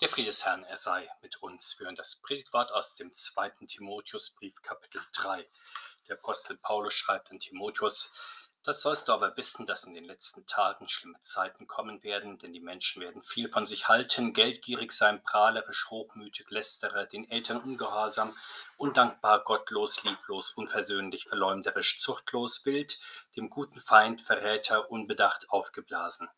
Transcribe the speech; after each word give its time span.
Der 0.00 0.08
Friede 0.08 0.32
er 0.66 0.76
sei 0.78 1.06
mit 1.20 1.42
uns. 1.42 1.78
Wir 1.78 1.84
hören 1.84 1.94
das 1.94 2.16
Predigtwort 2.16 2.72
aus 2.72 2.94
dem 2.94 3.12
zweiten 3.12 3.68
Timotheusbrief, 3.68 4.62
Kapitel 4.62 5.02
3. 5.12 5.46
Der 6.08 6.16
Apostel 6.16 6.56
Paulus 6.56 6.94
schreibt 6.94 7.30
an 7.30 7.38
Timotheus, 7.38 8.14
das 8.62 8.80
sollst 8.80 9.08
du 9.08 9.12
aber 9.12 9.36
wissen, 9.36 9.66
dass 9.66 9.84
in 9.84 9.92
den 9.92 10.04
letzten 10.04 10.46
Tagen 10.46 10.88
schlimme 10.88 11.20
Zeiten 11.20 11.66
kommen 11.66 12.02
werden, 12.02 12.38
denn 12.38 12.54
die 12.54 12.60
Menschen 12.60 13.02
werden 13.02 13.22
viel 13.22 13.50
von 13.50 13.66
sich 13.66 13.88
halten, 13.88 14.32
geldgierig 14.32 14.92
sein, 14.92 15.22
prahlerisch, 15.22 15.90
hochmütig, 15.90 16.50
lästerer, 16.50 17.04
den 17.04 17.30
Eltern 17.30 17.60
ungehorsam, 17.60 18.34
undankbar, 18.78 19.44
gottlos, 19.44 20.02
lieblos, 20.02 20.52
unversöhnlich, 20.52 21.24
verleumderisch, 21.24 21.98
zuchtlos, 21.98 22.64
wild, 22.64 22.98
dem 23.36 23.50
guten 23.50 23.78
Feind, 23.78 24.22
Verräter, 24.22 24.90
unbedacht, 24.90 25.50
aufgeblasen 25.50 26.30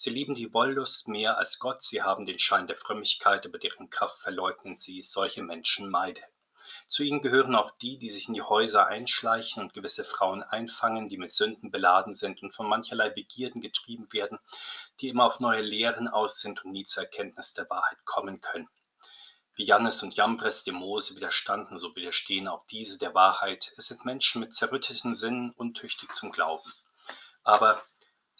Sie 0.00 0.10
lieben 0.10 0.36
die 0.36 0.54
Wollust 0.54 1.08
mehr 1.08 1.38
als 1.38 1.58
Gott, 1.58 1.82
sie 1.82 2.04
haben 2.04 2.24
den 2.24 2.38
Schein 2.38 2.68
der 2.68 2.76
Frömmigkeit, 2.76 3.44
aber 3.44 3.58
deren 3.58 3.90
Kraft 3.90 4.22
verleugnen 4.22 4.72
sie, 4.72 5.02
solche 5.02 5.42
Menschen 5.42 5.90
meide. 5.90 6.20
Zu 6.86 7.02
ihnen 7.02 7.20
gehören 7.20 7.56
auch 7.56 7.72
die, 7.72 7.98
die 7.98 8.08
sich 8.08 8.28
in 8.28 8.34
die 8.34 8.42
Häuser 8.42 8.86
einschleichen 8.86 9.60
und 9.60 9.74
gewisse 9.74 10.04
Frauen 10.04 10.44
einfangen, 10.44 11.08
die 11.08 11.18
mit 11.18 11.32
Sünden 11.32 11.72
beladen 11.72 12.14
sind 12.14 12.44
und 12.44 12.54
von 12.54 12.68
mancherlei 12.68 13.10
Begierden 13.10 13.60
getrieben 13.60 14.06
werden, 14.12 14.38
die 15.00 15.08
immer 15.08 15.24
auf 15.24 15.40
neue 15.40 15.62
Lehren 15.62 16.06
aus 16.06 16.38
sind 16.38 16.64
und 16.64 16.70
nie 16.70 16.84
zur 16.84 17.02
Erkenntnis 17.02 17.54
der 17.54 17.68
Wahrheit 17.68 17.98
kommen 18.04 18.40
können. 18.40 18.68
Wie 19.56 19.64
Jannes 19.64 20.04
und 20.04 20.14
Jambres 20.14 20.62
dem 20.62 20.76
Mose 20.76 21.16
widerstanden, 21.16 21.76
so 21.76 21.96
widerstehen 21.96 22.46
auch 22.46 22.64
diese 22.66 23.00
der 23.00 23.14
Wahrheit. 23.14 23.72
Es 23.76 23.88
sind 23.88 24.04
Menschen 24.04 24.38
mit 24.38 24.54
zerrütteten 24.54 25.12
Sinnen, 25.12 25.50
untüchtig 25.56 26.14
zum 26.14 26.30
Glauben. 26.30 26.72
Aber 27.42 27.82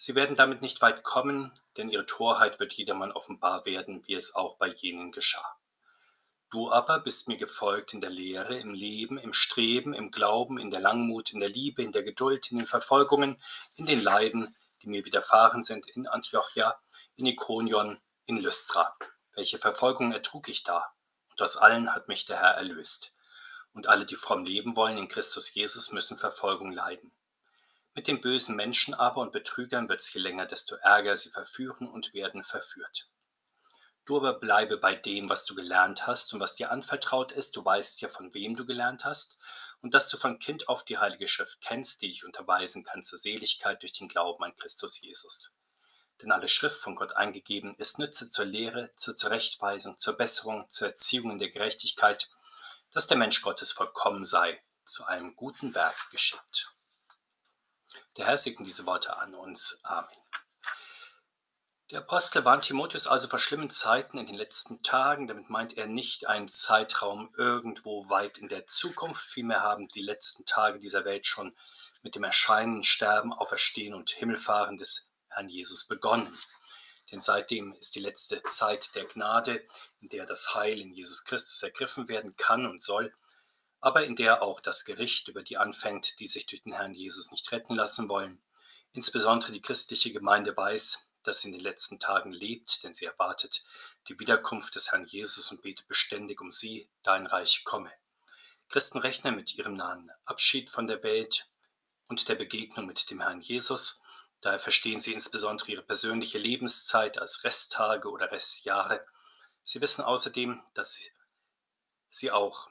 Sie 0.01 0.15
werden 0.15 0.37
damit 0.37 0.63
nicht 0.63 0.81
weit 0.81 1.03
kommen, 1.03 1.53
denn 1.77 1.89
ihre 1.89 2.07
Torheit 2.07 2.61
wird 2.61 2.73
jedermann 2.73 3.11
offenbar 3.11 3.67
werden, 3.67 4.07
wie 4.07 4.15
es 4.15 4.37
auch 4.37 4.57
bei 4.57 4.69
jenen 4.69 5.11
geschah. 5.11 5.57
Du 6.51 6.71
aber 6.71 7.01
bist 7.01 7.27
mir 7.27 7.37
gefolgt 7.37 7.95
in 7.95 8.01
der 8.01 8.11
Lehre, 8.11 8.57
im 8.59 8.75
Leben, 8.75 9.19
im 9.19 9.33
Streben, 9.33 9.95
im 9.95 10.13
Glauben, 10.13 10.57
in 10.57 10.71
der 10.71 10.79
Langmut, 10.79 11.33
in 11.33 11.41
der 11.41 11.49
Liebe, 11.49 11.83
in 11.83 11.91
der 11.91 12.05
Geduld, 12.05 12.53
in 12.53 12.59
den 12.59 12.67
Verfolgungen, 12.67 13.43
in 13.75 13.87
den 13.87 14.01
Leiden, 14.01 14.55
die 14.83 14.89
mir 14.89 15.05
widerfahren 15.05 15.65
sind 15.65 15.91
in 15.91 16.07
Antiochia, 16.07 16.79
in 17.17 17.27
Ikonion, 17.27 17.99
in 18.27 18.39
Lystra. 18.41 18.97
Welche 19.33 19.59
Verfolgung 19.59 20.13
ertrug 20.13 20.49
ich 20.49 20.63
da? 20.63 20.93
Und 21.33 21.43
aus 21.43 21.57
allen 21.57 21.93
hat 21.93 22.07
mich 22.07 22.25
der 22.25 22.39
Herr 22.39 22.55
erlöst. 22.55 23.17
Und 23.73 23.89
alle, 23.89 24.07
die 24.07 24.15
fromm 24.15 24.45
leben 24.45 24.77
wollen 24.77 24.97
in 24.97 25.09
Christus 25.09 25.53
Jesus, 25.53 25.91
müssen 25.91 26.17
Verfolgung 26.17 26.71
leiden. 26.71 27.11
Mit 27.99 28.07
den 28.07 28.21
bösen 28.21 28.55
Menschen 28.55 28.95
aber 28.95 29.21
und 29.21 29.33
Betrügern 29.33 29.89
wird 29.89 30.03
es 30.03 30.15
je 30.15 30.21
länger, 30.21 30.47
desto 30.47 30.77
ärger 30.77 31.17
sie 31.17 31.31
verführen 31.31 31.89
und 31.89 32.15
werden 32.15 32.45
verführt. 32.45 33.11
Du 34.05 34.19
aber 34.19 34.35
bleibe 34.35 34.77
bei 34.77 34.95
dem, 34.95 35.29
was 35.29 35.45
du 35.47 35.57
gelernt 35.57 36.07
hast 36.07 36.33
und 36.33 36.39
was 36.39 36.55
dir 36.55 36.71
anvertraut 36.71 37.33
ist. 37.33 37.57
Du 37.57 37.65
weißt 37.65 38.01
ja, 38.01 38.09
von 38.09 38.33
wem 38.35 38.55
du 38.55 38.65
gelernt 38.67 39.05
hast 39.05 39.37
und 39.81 39.95
dass 39.95 40.09
du 40.11 40.17
von 40.17 40.39
Kind 40.39 40.69
auf 40.69 40.85
die 40.85 40.99
Heilige 40.99 41.27
Schrift 41.27 41.61
kennst, 41.61 42.01
die 42.01 42.13
ich 42.13 42.25
unterweisen 42.25 42.85
kann 42.85 43.03
zur 43.03 43.19
Seligkeit 43.19 43.83
durch 43.83 43.95
den 43.95 44.07
Glauben 44.07 44.45
an 44.45 44.55
Christus 44.55 45.01
Jesus. 45.01 45.59
Denn 46.23 46.31
alle 46.31 46.47
Schrift 46.47 46.79
von 46.79 46.95
Gott 46.95 47.17
eingegeben 47.17 47.75
ist 47.79 47.99
Nütze 47.99 48.29
zur 48.29 48.45
Lehre, 48.45 48.93
zur 48.93 49.17
Zurechtweisung, 49.17 49.99
zur 49.99 50.17
Besserung, 50.17 50.71
zur 50.71 50.87
Erziehung 50.87 51.33
in 51.33 51.39
der 51.41 51.51
Gerechtigkeit, 51.51 52.31
dass 52.93 53.09
der 53.09 53.17
Mensch 53.17 53.43
Gottes 53.43 53.73
vollkommen 53.73 54.23
sei, 54.23 54.63
zu 54.85 55.05
einem 55.05 55.35
guten 55.35 55.75
Werk 55.75 56.11
geschickt. 56.13 56.78
Der 58.19 58.27
Herr 58.27 58.37
segne 58.37 58.67
diese 58.67 58.85
Worte 58.85 59.17
an 59.17 59.33
uns. 59.35 59.79
Amen. 59.85 60.11
Der 61.93 62.01
Apostel 62.01 62.45
warnt 62.45 62.65
Timotheus 62.65 63.07
also 63.07 63.29
vor 63.29 63.39
schlimmen 63.39 63.71
Zeiten 63.71 64.19
in 64.19 64.27
den 64.27 64.35
letzten 64.35 64.83
Tagen. 64.83 65.29
Damit 65.29 65.49
meint 65.49 65.79
er 65.79 65.87
nicht 65.87 66.27
einen 66.27 66.49
Zeitraum 66.49 67.33
irgendwo 67.37 68.11
weit 68.11 68.39
in 68.39 68.49
der 68.49 68.67
Zukunft. 68.67 69.23
Vielmehr 69.23 69.63
haben 69.63 69.87
die 69.89 70.03
letzten 70.03 70.45
Tage 70.45 70.81
dieser 70.81 71.05
Welt 71.05 71.27
schon 71.27 71.57
mit 72.03 72.17
dem 72.17 72.25
Erscheinen, 72.25 72.83
Sterben, 72.83 73.33
Auferstehen 73.33 73.95
und 73.95 74.11
Himmelfahren 74.11 74.77
des 74.77 75.13
Herrn 75.29 75.49
Jesus 75.49 75.87
begonnen. 75.87 76.37
Denn 77.13 77.21
seitdem 77.21 77.73
ist 77.73 77.95
die 77.95 78.01
letzte 78.01 78.43
Zeit 78.43 78.95
der 78.97 79.05
Gnade, 79.05 79.65
in 80.01 80.09
der 80.09 80.27
das 80.27 80.55
Heil 80.57 80.81
in 80.81 80.93
Jesus 80.93 81.25
Christus 81.25 81.63
ergriffen 81.63 82.09
werden 82.09 82.37
kann 82.37 82.67
und 82.67 82.83
soll 82.83 83.15
aber 83.81 84.05
in 84.05 84.17
der 84.17 84.43
auch 84.43 84.61
das 84.61 84.85
Gericht 84.85 85.29
über 85.29 85.43
die 85.43 85.57
anfängt, 85.57 86.19
die 86.21 86.27
sich 86.27 86.47
durch 86.47 86.63
den 86.63 86.73
Herrn 86.73 86.95
Jesus 86.95 87.31
nicht 87.31 87.51
retten 87.53 87.75
lassen 87.75 88.09
wollen. 88.09 88.41
Insbesondere 88.93 89.53
die 89.53 89.63
christliche 89.63 90.13
Gemeinde 90.13 90.57
weiß, 90.57 91.13
dass 91.23 91.43
sie 91.43 91.49
in 91.49 91.53
den 91.53 91.63
letzten 91.63 91.99
Tagen 91.99 92.33
lebt, 92.33 92.83
denn 92.83 92.95
sie 92.95 93.05
erwartet 93.05 93.63
die 94.09 94.19
Wiederkunft 94.19 94.75
des 94.75 94.93
Herrn 94.93 95.05
Jesus 95.05 95.51
und 95.51 95.63
betet 95.63 95.87
beständig 95.87 96.41
um 96.41 96.51
sie, 96.51 96.89
dein 97.03 97.27
Reich 97.27 97.65
komme. 97.65 97.93
Christen 98.69 98.99
rechnen 98.99 99.37
mit 99.37 99.55
ihrem 99.55 99.75
nahen 99.75 100.11
Abschied 100.25 100.71
von 100.71 100.87
der 100.87 101.03
Welt 101.03 101.49
und 102.09 102.29
der 102.29 102.35
Begegnung 102.35 102.87
mit 102.87 103.11
dem 103.11 103.21
Herrn 103.21 103.41
Jesus. 103.41 104.01
Daher 104.41 104.61
verstehen 104.61 105.01
sie 105.01 105.13
insbesondere 105.13 105.73
ihre 105.73 105.83
persönliche 105.83 106.39
Lebenszeit 106.39 107.19
als 107.19 107.45
Resttage 107.45 108.11
oder 108.11 108.31
Restjahre. 108.31 109.05
Sie 109.63 109.81
wissen 109.81 110.03
außerdem, 110.03 110.63
dass 110.75 111.11
sie 112.09 112.31
auch 112.31 112.69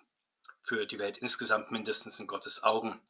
für 0.67 0.85
die 0.85 0.99
Welt 0.99 1.17
insgesamt 1.19 1.71
mindestens 1.71 2.19
in 2.19 2.27
Gottes 2.27 2.61
Augen 2.61 3.01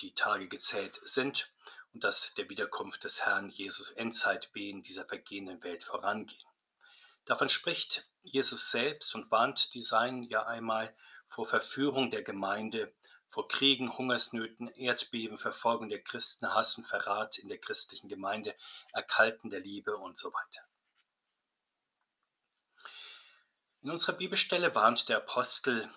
die 0.00 0.12
Tage 0.12 0.48
gezählt 0.48 1.00
sind 1.02 1.50
und 1.94 2.04
dass 2.04 2.34
der 2.34 2.50
Wiederkunft 2.50 3.04
des 3.04 3.24
Herrn 3.24 3.48
Jesus 3.48 3.88
Endzeitwehen 3.88 4.82
dieser 4.82 5.06
vergehenden 5.06 5.62
Welt 5.62 5.82
vorangehen. 5.82 6.46
Davon 7.24 7.48
spricht 7.48 8.06
Jesus 8.22 8.70
selbst 8.70 9.14
und 9.14 9.30
warnt 9.30 9.72
die 9.72 9.80
Seinen 9.80 10.24
ja 10.24 10.44
einmal 10.44 10.94
vor 11.24 11.46
Verführung 11.46 12.10
der 12.10 12.22
Gemeinde, 12.22 12.92
vor 13.28 13.48
Kriegen, 13.48 13.96
Hungersnöten, 13.96 14.68
Erdbeben, 14.68 15.38
Verfolgung 15.38 15.88
der 15.88 16.02
Christen, 16.02 16.52
Hass 16.52 16.76
und 16.76 16.84
Verrat 16.84 17.38
in 17.38 17.48
der 17.48 17.58
christlichen 17.58 18.08
Gemeinde, 18.08 18.54
Erkalten 18.92 19.48
der 19.48 19.60
Liebe 19.60 19.96
und 19.96 20.18
so 20.18 20.28
weiter. 20.34 20.60
In 23.80 23.90
unserer 23.90 24.16
Bibelstelle 24.16 24.74
warnt 24.74 25.08
der 25.08 25.16
Apostel 25.16 25.90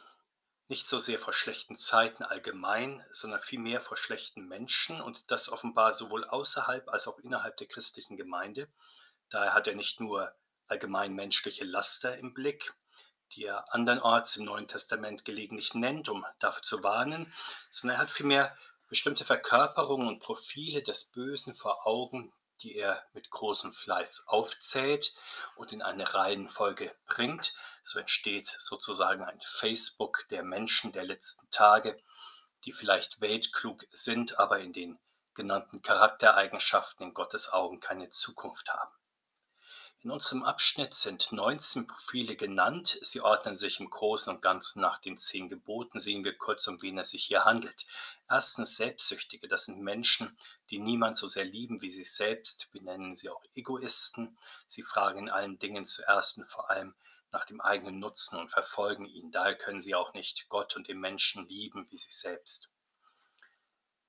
nicht 0.69 0.87
so 0.87 0.99
sehr 0.99 1.19
vor 1.19 1.33
schlechten 1.33 1.75
Zeiten 1.75 2.23
allgemein, 2.23 3.03
sondern 3.11 3.41
vielmehr 3.41 3.81
vor 3.81 3.97
schlechten 3.97 4.47
Menschen 4.47 5.01
und 5.01 5.31
das 5.31 5.49
offenbar 5.49 5.93
sowohl 5.93 6.25
außerhalb 6.25 6.87
als 6.89 7.07
auch 7.07 7.17
innerhalb 7.17 7.57
der 7.57 7.67
christlichen 7.67 8.17
Gemeinde. 8.17 8.69
Daher 9.29 9.55
hat 9.55 9.67
er 9.67 9.75
nicht 9.75 9.99
nur 9.99 10.31
allgemein 10.67 11.13
menschliche 11.13 11.65
Laster 11.65 12.15
im 12.17 12.35
Blick, 12.35 12.75
die 13.31 13.45
er 13.45 13.73
andernorts 13.73 14.37
im 14.37 14.45
Neuen 14.45 14.67
Testament 14.67 15.25
gelegentlich 15.25 15.73
nennt, 15.73 16.07
um 16.07 16.23
dafür 16.37 16.61
zu 16.61 16.83
warnen, 16.83 17.33
sondern 17.71 17.97
er 17.97 18.01
hat 18.01 18.11
vielmehr 18.11 18.55
bestimmte 18.87 19.25
Verkörperungen 19.25 20.07
und 20.07 20.19
Profile 20.19 20.83
des 20.83 21.05
Bösen 21.11 21.55
vor 21.55 21.87
Augen, 21.87 22.31
die 22.61 22.75
er 22.75 23.03
mit 23.13 23.29
großem 23.29 23.71
Fleiß 23.71 24.25
aufzählt 24.27 25.13
und 25.55 25.71
in 25.71 25.81
eine 25.81 26.13
Reihenfolge 26.13 26.95
bringt. 27.05 27.53
So 27.83 27.99
entsteht 27.99 28.47
sozusagen 28.59 29.23
ein 29.23 29.39
Facebook 29.43 30.25
der 30.29 30.43
Menschen 30.43 30.91
der 30.91 31.03
letzten 31.03 31.49
Tage, 31.51 32.01
die 32.65 32.73
vielleicht 32.73 33.21
weltklug 33.21 33.85
sind, 33.91 34.39
aber 34.39 34.59
in 34.59 34.73
den 34.73 34.99
genannten 35.33 35.81
Charaktereigenschaften 35.81 37.07
in 37.07 37.13
Gottes 37.13 37.51
Augen 37.53 37.79
keine 37.79 38.09
Zukunft 38.09 38.73
haben. 38.73 38.98
In 40.01 40.11
unserem 40.11 40.43
Abschnitt 40.43 40.93
sind 40.93 41.33
19 41.33 41.85
Profile 41.85 42.37
genannt. 42.37 42.97
Sie 43.01 43.19
ordnen 43.19 43.57
sich 43.57 43.81
im 43.81 43.89
Großen 43.89 44.33
und 44.33 44.41
Ganzen 44.41 44.79
nach 44.79 44.97
den 44.99 45.17
zehn 45.17 45.49
Geboten. 45.49 45.99
Sehen 45.99 46.23
wir 46.23 46.37
kurz, 46.37 46.69
um 46.69 46.81
wen 46.81 46.97
es 46.97 47.09
sich 47.09 47.25
hier 47.25 47.43
handelt. 47.43 47.85
Erstens 48.29 48.77
Selbstsüchtige. 48.77 49.49
Das 49.49 49.65
sind 49.65 49.81
Menschen, 49.81 50.37
die 50.69 50.79
niemand 50.79 51.17
so 51.17 51.27
sehr 51.27 51.43
lieben 51.43 51.81
wie 51.81 51.89
sich 51.89 52.13
selbst. 52.13 52.69
Wir 52.71 52.81
nennen 52.81 53.13
sie 53.13 53.29
auch 53.29 53.43
Egoisten. 53.55 54.37
Sie 54.69 54.83
fragen 54.83 55.19
in 55.19 55.29
allen 55.29 55.59
Dingen 55.59 55.85
zuerst 55.85 56.37
und 56.37 56.45
vor 56.45 56.69
allem 56.69 56.95
nach 57.33 57.43
dem 57.43 57.59
eigenen 57.59 57.99
Nutzen 57.99 58.39
und 58.39 58.51
verfolgen 58.51 59.05
ihn. 59.05 59.33
Daher 59.33 59.55
können 59.55 59.81
sie 59.81 59.95
auch 59.95 60.13
nicht 60.13 60.47
Gott 60.47 60.77
und 60.77 60.87
den 60.87 61.01
Menschen 61.01 61.45
lieben 61.49 61.91
wie 61.91 61.97
sich 61.97 62.15
selbst. 62.15 62.69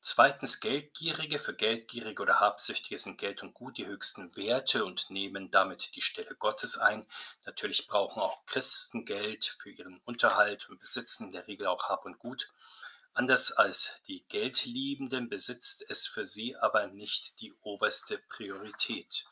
Zweitens 0.03 0.61
Geldgierige. 0.61 1.39
Für 1.39 1.55
Geldgierige 1.55 2.23
oder 2.23 2.41
Habsüchtige 2.41 2.99
sind 2.99 3.19
Geld 3.19 3.43
und 3.43 3.53
Gut 3.53 3.77
die 3.77 3.87
höchsten 3.87 4.35
Werte 4.35 4.85
und 4.85 5.11
nehmen 5.11 5.51
damit 5.51 5.95
die 5.95 6.01
Stelle 6.01 6.35
Gottes 6.37 6.79
ein. 6.79 7.07
Natürlich 7.45 7.87
brauchen 7.87 8.21
auch 8.21 8.47
Christen 8.47 9.05
Geld 9.05 9.45
für 9.45 9.71
ihren 9.71 10.01
Unterhalt 10.05 10.71
und 10.71 10.81
besitzen 10.81 11.27
in 11.27 11.33
der 11.33 11.47
Regel 11.47 11.67
auch 11.67 11.91
Hab 11.91 12.07
und 12.07 12.19
Gut. 12.19 12.51
Anders 13.13 13.53
als 13.53 14.01
die 14.07 14.25
Geldliebenden 14.29 15.29
besitzt 15.29 15.85
es 15.89 16.07
für 16.07 16.25
sie 16.25 16.57
aber 16.57 16.87
nicht 16.87 17.41
die 17.41 17.53
oberste 17.61 18.19
Priorität. 18.19 19.27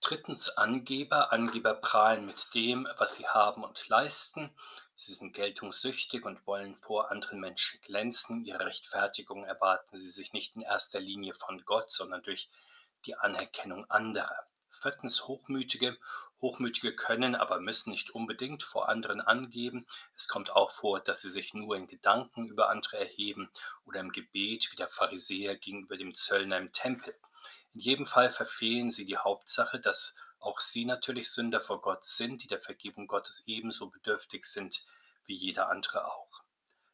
Drittens 0.00 0.50
Angeber. 0.50 1.32
Angeber 1.32 1.74
prahlen 1.74 2.26
mit 2.26 2.54
dem, 2.54 2.86
was 2.98 3.16
sie 3.16 3.26
haben 3.26 3.64
und 3.64 3.88
leisten. 3.88 4.54
Sie 5.00 5.12
sind 5.12 5.32
geltungssüchtig 5.32 6.24
und 6.24 6.44
wollen 6.48 6.74
vor 6.74 7.12
anderen 7.12 7.38
Menschen 7.38 7.80
glänzen. 7.82 8.44
Ihre 8.44 8.66
Rechtfertigung 8.66 9.44
erwarten 9.44 9.96
sie 9.96 10.10
sich 10.10 10.32
nicht 10.32 10.56
in 10.56 10.62
erster 10.62 10.98
Linie 10.98 11.34
von 11.34 11.64
Gott, 11.64 11.92
sondern 11.92 12.24
durch 12.24 12.48
die 13.06 13.14
Anerkennung 13.14 13.88
anderer. 13.88 14.48
Viertens 14.70 15.28
Hochmütige. 15.28 15.96
Hochmütige 16.40 16.96
können, 16.96 17.36
aber 17.36 17.60
müssen 17.60 17.90
nicht 17.90 18.10
unbedingt 18.10 18.64
vor 18.64 18.88
anderen 18.88 19.20
angeben. 19.20 19.86
Es 20.16 20.26
kommt 20.26 20.50
auch 20.50 20.72
vor, 20.72 20.98
dass 20.98 21.20
sie 21.20 21.30
sich 21.30 21.54
nur 21.54 21.76
in 21.76 21.86
Gedanken 21.86 22.46
über 22.46 22.68
andere 22.68 22.98
erheben 22.98 23.50
oder 23.84 24.00
im 24.00 24.10
Gebet 24.10 24.72
wie 24.72 24.76
der 24.76 24.88
Pharisäer 24.88 25.54
gegenüber 25.54 25.96
dem 25.96 26.16
Zöllner 26.16 26.58
im 26.58 26.72
Tempel. 26.72 27.14
In 27.72 27.80
jedem 27.80 28.04
Fall 28.04 28.30
verfehlen 28.30 28.90
sie 28.90 29.06
die 29.06 29.18
Hauptsache, 29.18 29.78
dass 29.78 30.16
auch 30.40 30.60
sie 30.60 30.84
natürlich 30.84 31.30
Sünder 31.30 31.60
vor 31.60 31.80
Gott 31.80 32.04
sind, 32.04 32.42
die 32.42 32.46
der 32.46 32.60
Vergebung 32.60 33.06
Gottes 33.06 33.44
ebenso 33.46 33.88
bedürftig 33.90 34.44
sind 34.44 34.86
wie 35.26 35.34
jeder 35.34 35.68
andere 35.68 36.06
auch. 36.06 36.42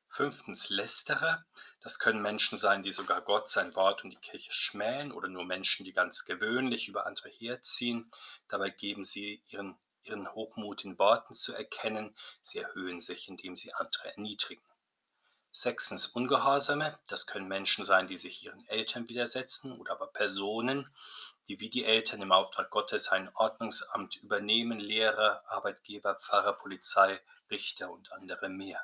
Fünftens 0.09 0.69
Lästerer. 0.69 1.45
Das 1.81 1.99
können 1.99 2.23
Menschen 2.23 2.57
sein, 2.57 2.83
die 2.83 2.93
sogar 2.93 3.21
Gott, 3.21 3.49
sein 3.49 3.75
Wort 3.75 4.05
und 4.05 4.11
die 4.11 4.17
Kirche 4.17 4.53
schmähen 4.53 5.13
oder 5.13 5.29
nur 5.29 5.45
Menschen, 5.45 5.85
die 5.85 5.93
ganz 5.93 6.25
gewöhnlich 6.25 6.89
über 6.89 7.07
andere 7.07 7.29
herziehen. 7.29 8.11
Dabei 8.49 8.71
geben 8.71 9.05
sie 9.05 9.43
ihren, 9.49 9.77
ihren 10.03 10.33
Hochmut 10.33 10.85
in 10.85 10.99
Worten 10.99 11.35
zu 11.35 11.53
erkennen. 11.53 12.17
Sie 12.41 12.59
erhöhen 12.59 13.01
sich, 13.01 13.29
indem 13.29 13.57
sie 13.57 13.75
andere 13.75 14.13
erniedrigen. 14.15 14.65
Sechstens 15.51 16.07
Ungehorsame. 16.07 16.99
Das 17.07 17.27
können 17.27 17.49
Menschen 17.49 17.85
sein, 17.85 18.07
die 18.07 18.17
sich 18.17 18.45
ihren 18.45 18.67
Eltern 18.67 19.09
widersetzen 19.09 19.73
oder 19.73 19.93
aber 19.93 20.09
Personen, 20.09 20.91
die 21.49 21.61
wie 21.61 21.71
die 21.71 21.85
Eltern 21.85 22.23
im 22.23 22.33
Auftrag 22.33 22.71
Gottes 22.71 23.09
ein 23.09 23.31
Ordnungsamt 23.35 24.17
übernehmen, 24.17 24.79
Lehrer, 24.79 25.43
Arbeitgeber, 25.47 26.17
Pfarrer, 26.17 26.55
Polizei, 26.55 27.21
Richter 27.51 27.91
und 27.91 28.13
andere 28.13 28.49
mehr. 28.49 28.81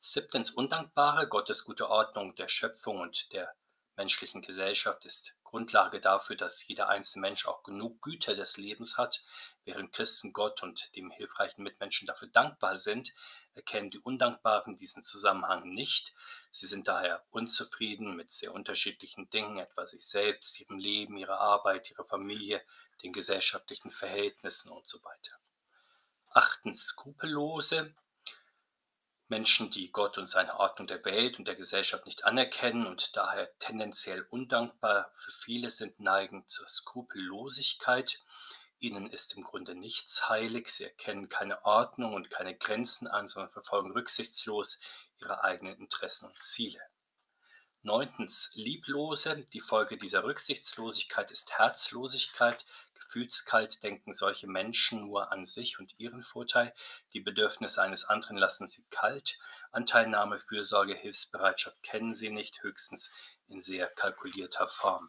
Siebtens 0.00 0.50
Undankbare, 0.50 1.28
Gottes 1.28 1.64
gute 1.64 1.88
Ordnung 1.88 2.34
der 2.36 2.48
Schöpfung 2.48 3.00
und 3.00 3.32
der 3.32 3.54
menschlichen 3.96 4.42
Gesellschaft 4.42 5.04
ist 5.04 5.34
Grundlage 5.42 6.00
dafür, 6.00 6.36
dass 6.36 6.66
jeder 6.66 6.88
einzelne 6.88 7.22
Mensch 7.22 7.46
auch 7.46 7.62
genug 7.62 8.02
Güter 8.02 8.34
des 8.34 8.56
Lebens 8.56 8.98
hat. 8.98 9.24
Während 9.64 9.92
Christen 9.92 10.32
Gott 10.32 10.62
und 10.62 10.94
dem 10.96 11.10
hilfreichen 11.10 11.62
Mitmenschen 11.62 12.06
dafür 12.06 12.28
dankbar 12.28 12.76
sind, 12.76 13.14
erkennen 13.54 13.90
die 13.90 13.98
Undankbaren 13.98 14.76
diesen 14.76 15.02
Zusammenhang 15.02 15.70
nicht. 15.70 16.14
Sie 16.58 16.66
sind 16.66 16.88
daher 16.88 17.22
unzufrieden 17.32 18.16
mit 18.16 18.30
sehr 18.30 18.54
unterschiedlichen 18.54 19.28
Dingen, 19.28 19.58
etwa 19.58 19.86
sich 19.86 20.00
selbst, 20.00 20.58
ihrem 20.58 20.78
Leben, 20.78 21.18
ihrer 21.18 21.38
Arbeit, 21.38 21.90
ihrer 21.90 22.06
Familie, 22.06 22.62
den 23.02 23.12
gesellschaftlichen 23.12 23.90
Verhältnissen 23.90 24.72
und 24.72 24.88
so 24.88 25.04
weiter. 25.04 25.38
Achtens, 26.30 26.86
Skrupellose. 26.86 27.94
Menschen, 29.28 29.70
die 29.70 29.92
Gott 29.92 30.16
und 30.16 30.30
seine 30.30 30.58
Ordnung 30.58 30.86
der 30.86 31.04
Welt 31.04 31.38
und 31.38 31.46
der 31.46 31.56
Gesellschaft 31.56 32.06
nicht 32.06 32.24
anerkennen 32.24 32.86
und 32.86 33.14
daher 33.18 33.50
tendenziell 33.58 34.22
undankbar 34.30 35.10
für 35.14 35.32
viele 35.32 35.68
sind, 35.68 36.00
neigen 36.00 36.48
zur 36.48 36.68
Skrupellosigkeit. 36.68 38.22
Ihnen 38.78 39.08
ist 39.08 39.36
im 39.36 39.42
Grunde 39.42 39.74
nichts 39.74 40.28
heilig, 40.28 40.68
sie 40.68 40.84
erkennen 40.84 41.28
keine 41.28 41.64
Ordnung 41.64 42.14
und 42.14 42.30
keine 42.30 42.54
Grenzen 42.56 43.08
an, 43.08 43.26
sondern 43.26 43.50
verfolgen 43.50 43.92
rücksichtslos 43.92 44.80
ihre 45.18 45.42
eigenen 45.42 45.78
Interessen 45.78 46.26
und 46.26 46.40
Ziele. 46.42 46.80
Neuntens, 47.82 48.50
Lieblose. 48.54 49.46
Die 49.52 49.60
Folge 49.60 49.96
dieser 49.96 50.24
Rücksichtslosigkeit 50.24 51.30
ist 51.30 51.56
Herzlosigkeit. 51.56 52.66
Gefühlskalt 52.94 53.82
denken 53.84 54.12
solche 54.12 54.48
Menschen 54.48 55.02
nur 55.02 55.30
an 55.30 55.44
sich 55.44 55.78
und 55.78 55.98
ihren 55.98 56.24
Vorteil. 56.24 56.74
Die 57.12 57.20
Bedürfnisse 57.20 57.80
eines 57.80 58.04
anderen 58.04 58.36
lassen 58.36 58.66
sie 58.66 58.84
kalt. 58.90 59.38
Anteilnahme, 59.70 60.40
Fürsorge, 60.40 60.94
Hilfsbereitschaft 60.94 61.80
kennen 61.84 62.12
sie 62.12 62.30
nicht, 62.30 62.62
höchstens 62.62 63.14
in 63.46 63.60
sehr 63.60 63.86
kalkulierter 63.86 64.66
Form. 64.66 65.08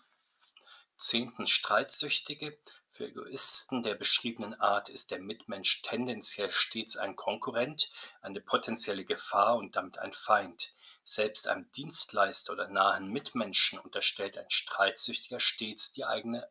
Zehntens, 0.97 1.49
Streitsüchtige. 1.51 2.57
Für 2.89 3.05
Egoisten 3.05 3.83
der 3.83 3.95
beschriebenen 3.95 4.59
Art 4.59 4.89
ist 4.89 5.11
der 5.11 5.19
Mitmensch 5.19 5.81
tendenziell 5.83 6.51
stets 6.51 6.97
ein 6.97 7.15
Konkurrent, 7.15 7.91
eine 8.21 8.41
potenzielle 8.41 9.05
Gefahr 9.05 9.55
und 9.55 9.75
damit 9.75 9.99
ein 9.99 10.13
Feind. 10.13 10.73
Selbst 11.03 11.47
einem 11.47 11.71
Dienstleister 11.71 12.51
oder 12.51 12.67
nahen 12.67 13.07
Mitmenschen 13.07 13.79
unterstellt 13.79 14.37
ein 14.37 14.49
Streitsüchtiger 14.49 15.39
stets 15.39 15.93
die 15.93 16.05
eigene 16.05 16.49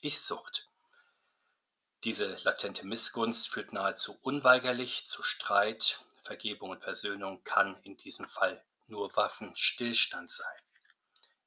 Ich-Sucht. 0.00 0.68
Diese 2.04 2.36
latente 2.44 2.86
Missgunst 2.86 3.48
führt 3.48 3.72
nahezu 3.72 4.16
unweigerlich 4.22 5.06
zu 5.06 5.24
Streit. 5.24 5.98
Vergebung 6.22 6.70
und 6.70 6.84
Versöhnung 6.84 7.42
kann 7.42 7.74
in 7.82 7.96
diesem 7.96 8.28
Fall 8.28 8.62
nur 8.86 9.16
Waffenstillstand 9.16 10.30
sein. 10.30 10.60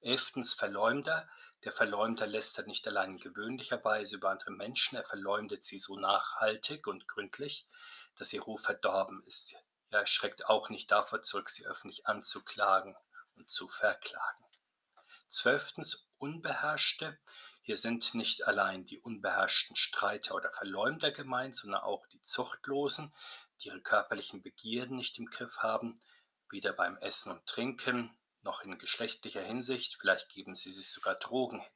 Elftens 0.02 0.54
Verleumder. 0.54 1.30
Der 1.64 1.72
Verleumder 1.72 2.26
lästert 2.26 2.66
nicht 2.66 2.88
allein 2.88 3.12
in 3.12 3.18
gewöhnlicher 3.18 3.84
Weise 3.84 4.16
über 4.16 4.32
andere 4.32 4.52
Menschen, 4.52 4.96
er 4.96 5.06
verleumdet 5.06 5.64
sie 5.64 5.78
so 5.78 5.96
nachhaltig 5.96 6.88
und 6.88 7.08
gründlich, 7.08 7.68
dass 8.16 8.34
ihr 8.34 8.42
Ruf 8.42 8.64
verdorben 8.64 9.24
ist. 9.28 9.56
Er 9.90 10.08
schreckt 10.08 10.48
auch 10.48 10.70
nicht 10.70 10.90
davor 10.90 11.22
zurück, 11.22 11.50
sie 11.50 11.66
öffentlich 11.68 12.08
anzuklagen 12.08 12.96
und 13.36 13.52
zu 13.52 13.68
verklagen. 13.68 14.46
Zwölftens 15.28 16.10
Unbeherrschte. 16.18 17.20
Hier 17.62 17.78
sind 17.78 18.16
nicht 18.16 18.48
allein 18.48 18.86
die 18.86 19.00
unbeherrschten 19.00 19.76
Streiter 19.76 20.34
oder 20.34 20.52
Verleumder 20.52 21.12
gemeint, 21.12 21.56
sondern 21.56 21.82
auch 21.82 22.08
die 22.08 22.24
Zuchtlosen, 22.24 23.14
die 23.60 23.68
ihre 23.68 23.82
körperlichen 23.82 24.42
Begierden 24.42 24.98
nicht 24.98 25.20
im 25.20 25.28
Griff 25.28 25.58
haben, 25.60 26.02
weder 26.50 26.74
beim 26.74 26.98
Essen 26.98 27.32
und 27.32 27.46
Trinken 27.46 28.18
noch 28.44 28.64
in 28.64 28.78
geschlechtlicher 28.78 29.44
Hinsicht, 29.44 29.98
vielleicht 30.00 30.30
geben 30.30 30.56
sie 30.56 30.72
sich 30.72 30.90
sogar 30.90 31.16
Drogen 31.16 31.60
hin. 31.60 31.70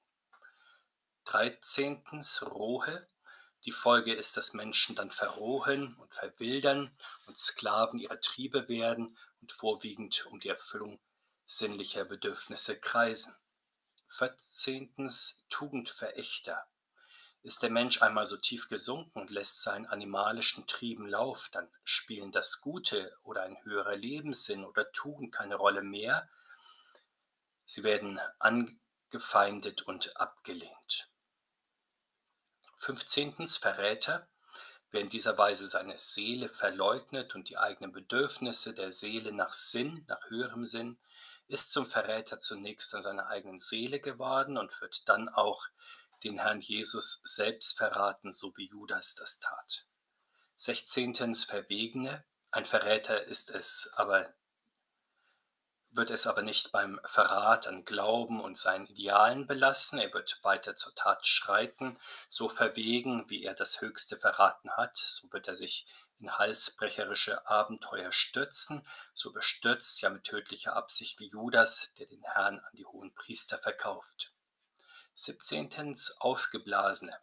Dreizehntens 1.25 2.44
Rohe. 2.44 3.07
Die 3.65 3.71
Folge 3.71 4.13
ist, 4.13 4.38
dass 4.38 4.53
Menschen 4.53 4.95
dann 4.95 5.09
verrohen 5.09 5.95
und 5.95 6.13
verwildern 6.13 6.95
und 7.25 7.39
Sklaven 7.39 8.00
ihrer 8.00 8.21
Triebe 8.21 8.67
werden 8.67 9.17
und 9.41 9.51
vorwiegend 9.51 10.27
um 10.27 10.39
die 10.39 10.50
Erfüllung 10.50 11.00
sinnlicher 11.47 12.06
Bedürfnisse 12.06 12.79
kreisen. 12.79 13.35
Vierzehntens 14.07 15.45
Tugendverächter. 15.50 16.67
Ist 17.41 17.63
der 17.63 17.69
Mensch 17.69 18.01
einmal 18.01 18.25
so 18.25 18.38
tief 18.38 18.67
gesunken 18.67 19.19
und 19.19 19.29
lässt 19.29 19.62
seinen 19.62 19.85
animalischen 19.88 20.65
Trieben 20.67 21.07
Lauf, 21.07 21.50
dann 21.51 21.67
spielen 21.83 22.31
das 22.31 22.62
Gute 22.62 23.15
oder 23.23 23.44
ein 23.44 23.57
höherer 23.63 23.95
Lebenssinn 23.95 24.63
oder 24.63 24.91
Tugend 24.91 25.33
keine 25.33 25.56
Rolle 25.56 25.81
mehr, 25.81 26.29
Sie 27.65 27.83
werden 27.83 28.19
angefeindet 28.39 29.81
und 29.83 30.15
abgelehnt. 30.17 31.09
15. 32.77 33.47
Verräter. 33.47 34.27
Wer 34.91 35.01
in 35.01 35.09
dieser 35.09 35.38
Weise 35.38 35.67
seine 35.67 35.98
Seele 35.98 36.48
verleugnet 36.48 37.36
und 37.36 37.50
die 37.50 37.57
eigenen 37.57 37.91
Bedürfnisse 37.91 38.74
der 38.74 38.91
Seele 38.91 39.34
nach 39.34 39.51
Sinn, 39.51 40.05
nach 40.07 40.29
höherem 40.29 40.65
Sinn, 40.65 41.00
ist 41.48 41.74
zum 41.74 41.86
Verräter 41.86 42.39
zunächst 42.39 42.93
an 42.95 43.01
seiner 43.01 43.27
eigenen 43.27 43.60
Seele 43.60 44.00
geworden 44.00 44.57
und 44.57 44.79
wird 44.81 45.07
dann 45.10 45.29
auch 45.29 45.65
den 46.24 46.39
Herrn 46.39 46.62
Jesus 46.62 47.22
selbst 47.24 47.77
verraten, 47.77 48.31
so 48.31 48.55
wie 48.57 48.67
Judas 48.67 49.15
das 49.15 49.39
tat. 49.39 49.86
16. 50.55 51.36
Verwegene. 51.36 52.24
Ein 52.51 52.65
Verräter 52.65 53.25
ist 53.25 53.50
es 53.50 53.91
aber 53.95 54.34
wird 55.95 56.09
es 56.09 56.27
aber 56.27 56.41
nicht 56.41 56.71
beim 56.71 56.99
Verrat 57.05 57.67
an 57.67 57.85
Glauben 57.85 58.41
und 58.41 58.57
seinen 58.57 58.85
Idealen 58.85 59.47
belassen, 59.47 59.99
er 59.99 60.13
wird 60.13 60.43
weiter 60.43 60.75
zur 60.75 60.93
Tat 60.95 61.25
schreiten, 61.25 61.97
so 62.27 62.49
verwegen, 62.49 63.29
wie 63.29 63.43
er 63.43 63.53
das 63.53 63.81
Höchste 63.81 64.17
verraten 64.17 64.71
hat, 64.71 64.97
so 64.97 65.31
wird 65.31 65.47
er 65.47 65.55
sich 65.55 65.85
in 66.19 66.37
halsbrecherische 66.37 67.47
Abenteuer 67.47 68.11
stürzen, 68.11 68.85
so 69.13 69.31
bestürzt, 69.31 70.01
ja 70.01 70.09
mit 70.09 70.23
tödlicher 70.23 70.75
Absicht 70.75 71.19
wie 71.19 71.27
Judas, 71.27 71.93
der 71.97 72.07
den 72.07 72.23
Herrn 72.23 72.59
an 72.59 72.75
die 72.75 72.85
hohen 72.85 73.13
Priester 73.13 73.57
verkauft. 73.57 74.31
17. 75.15 75.95
Aufgeblasene. 76.19 77.17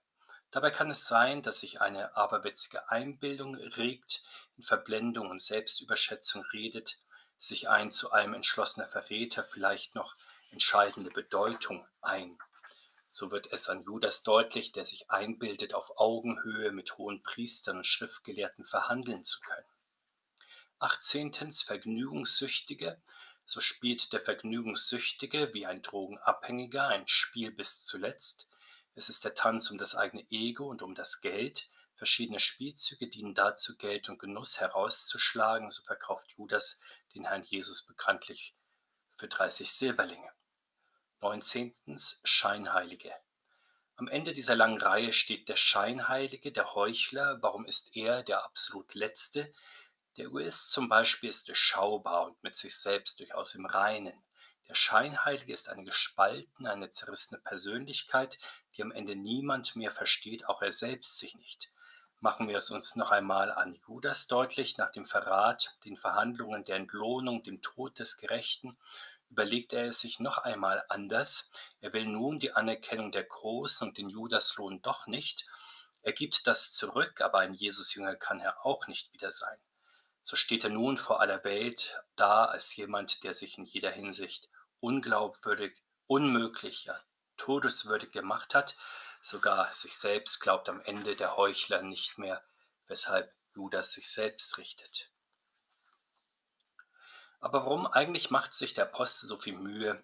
Dabei 0.50 0.70
kann 0.70 0.90
es 0.90 1.08
sein, 1.08 1.42
dass 1.42 1.60
sich 1.60 1.80
eine 1.80 2.16
aberwitzige 2.16 2.90
Einbildung 2.90 3.54
regt, 3.54 4.22
in 4.56 4.62
Verblendung 4.62 5.30
und 5.30 5.40
Selbstüberschätzung 5.40 6.42
redet, 6.52 6.98
sich 7.42 7.68
ein 7.68 7.92
zu 7.92 8.12
allem 8.12 8.34
entschlossener 8.34 8.86
Verräter 8.86 9.44
vielleicht 9.44 9.94
noch 9.94 10.14
entscheidende 10.50 11.10
Bedeutung 11.10 11.86
ein. 12.00 12.38
So 13.08 13.30
wird 13.30 13.52
es 13.52 13.68
an 13.68 13.82
Judas 13.82 14.22
deutlich, 14.22 14.72
der 14.72 14.86
sich 14.86 15.10
einbildet, 15.10 15.74
auf 15.74 15.98
Augenhöhe 15.98 16.72
mit 16.72 16.96
hohen 16.96 17.22
Priestern 17.22 17.78
und 17.78 17.86
Schriftgelehrten 17.86 18.64
verhandeln 18.64 19.24
zu 19.24 19.40
können. 19.40 19.66
18. 20.78 21.52
Vergnügungssüchtige. 21.52 23.00
So 23.44 23.60
spielt 23.60 24.12
der 24.12 24.20
Vergnügungssüchtige 24.20 25.52
wie 25.52 25.66
ein 25.66 25.82
Drogenabhängiger 25.82 26.88
ein 26.88 27.06
Spiel 27.06 27.50
bis 27.50 27.84
zuletzt. 27.84 28.48
Es 28.94 29.08
ist 29.08 29.24
der 29.24 29.34
Tanz 29.34 29.70
um 29.70 29.78
das 29.78 29.94
eigene 29.94 30.24
Ego 30.30 30.68
und 30.68 30.82
um 30.82 30.94
das 30.94 31.20
Geld. 31.20 31.68
Verschiedene 31.94 32.40
Spielzüge 32.40 33.08
dienen 33.08 33.34
dazu, 33.34 33.76
Geld 33.76 34.08
und 34.08 34.18
Genuss 34.18 34.58
herauszuschlagen. 34.58 35.70
So 35.70 35.82
verkauft 35.82 36.30
Judas 36.36 36.80
den 37.14 37.26
Herrn 37.26 37.42
Jesus 37.42 37.86
bekanntlich 37.86 38.54
für 39.12 39.28
30 39.28 39.70
Silberlinge. 39.70 40.32
19. 41.20 41.74
Scheinheilige. 42.24 43.12
Am 43.96 44.08
Ende 44.08 44.32
dieser 44.32 44.56
langen 44.56 44.80
Reihe 44.80 45.12
steht 45.12 45.48
der 45.48 45.56
Scheinheilige, 45.56 46.50
der 46.50 46.74
Heuchler. 46.74 47.38
Warum 47.40 47.64
ist 47.64 47.96
er 47.96 48.22
der 48.22 48.44
absolut 48.44 48.94
Letzte? 48.94 49.52
Der 50.16 50.26
Egoist 50.26 50.70
zum 50.70 50.88
Beispiel 50.88 51.30
ist 51.30 51.48
durchschaubar 51.48 52.26
und 52.26 52.42
mit 52.42 52.56
sich 52.56 52.76
selbst 52.76 53.20
durchaus 53.20 53.54
im 53.54 53.66
Reinen. 53.66 54.22
Der 54.68 54.74
Scheinheilige 54.74 55.52
ist 55.52 55.68
eine 55.68 55.84
gespaltene, 55.84 56.70
eine 56.70 56.90
zerrissene 56.90 57.40
Persönlichkeit, 57.40 58.38
die 58.74 58.82
am 58.82 58.92
Ende 58.92 59.16
niemand 59.16 59.76
mehr 59.76 59.90
versteht, 59.90 60.46
auch 60.46 60.62
er 60.62 60.72
selbst 60.72 61.18
sich 61.18 61.34
nicht. 61.36 61.71
Machen 62.22 62.48
wir 62.48 62.58
es 62.58 62.70
uns 62.70 62.94
noch 62.94 63.10
einmal 63.10 63.50
an 63.50 63.74
Judas 63.74 64.28
deutlich, 64.28 64.78
nach 64.78 64.92
dem 64.92 65.04
Verrat, 65.04 65.76
den 65.84 65.96
Verhandlungen, 65.96 66.64
der 66.64 66.76
Entlohnung, 66.76 67.42
dem 67.42 67.60
Tod 67.62 67.98
des 67.98 68.16
Gerechten 68.16 68.78
überlegt 69.28 69.72
er 69.72 69.86
es 69.86 69.98
sich 69.98 70.20
noch 70.20 70.38
einmal 70.38 70.84
anders. 70.88 71.50
Er 71.80 71.92
will 71.92 72.06
nun 72.06 72.38
die 72.38 72.52
Anerkennung 72.52 73.10
der 73.10 73.24
Großen 73.24 73.88
und 73.88 73.98
den 73.98 74.08
Judaslohn 74.08 74.82
doch 74.82 75.08
nicht. 75.08 75.48
Er 76.02 76.12
gibt 76.12 76.46
das 76.46 76.72
zurück, 76.72 77.20
aber 77.20 77.40
ein 77.40 77.54
Jesusjünger 77.54 78.14
kann 78.14 78.38
er 78.38 78.64
auch 78.64 78.86
nicht 78.86 79.12
wieder 79.12 79.32
sein. 79.32 79.58
So 80.22 80.36
steht 80.36 80.62
er 80.62 80.70
nun 80.70 80.98
vor 80.98 81.20
aller 81.20 81.42
Welt 81.42 82.04
da 82.14 82.44
als 82.44 82.76
jemand, 82.76 83.24
der 83.24 83.32
sich 83.32 83.58
in 83.58 83.64
jeder 83.64 83.90
Hinsicht 83.90 84.48
unglaubwürdig, 84.78 85.82
unmöglich, 86.06 86.84
ja, 86.84 87.00
todeswürdig 87.36 88.12
gemacht 88.12 88.54
hat. 88.54 88.76
Sogar 89.24 89.72
sich 89.72 89.94
selbst 89.94 90.40
glaubt 90.40 90.68
am 90.68 90.80
Ende 90.80 91.14
der 91.14 91.36
Heuchler 91.36 91.80
nicht 91.82 92.18
mehr, 92.18 92.42
weshalb 92.88 93.32
Judas 93.54 93.92
sich 93.92 94.10
selbst 94.10 94.58
richtet. 94.58 95.12
Aber 97.38 97.60
warum 97.60 97.86
eigentlich 97.86 98.30
macht 98.30 98.52
sich 98.52 98.74
der 98.74 98.84
Apostel 98.84 99.28
so 99.28 99.36
viel 99.36 99.56
Mühe, 99.56 100.02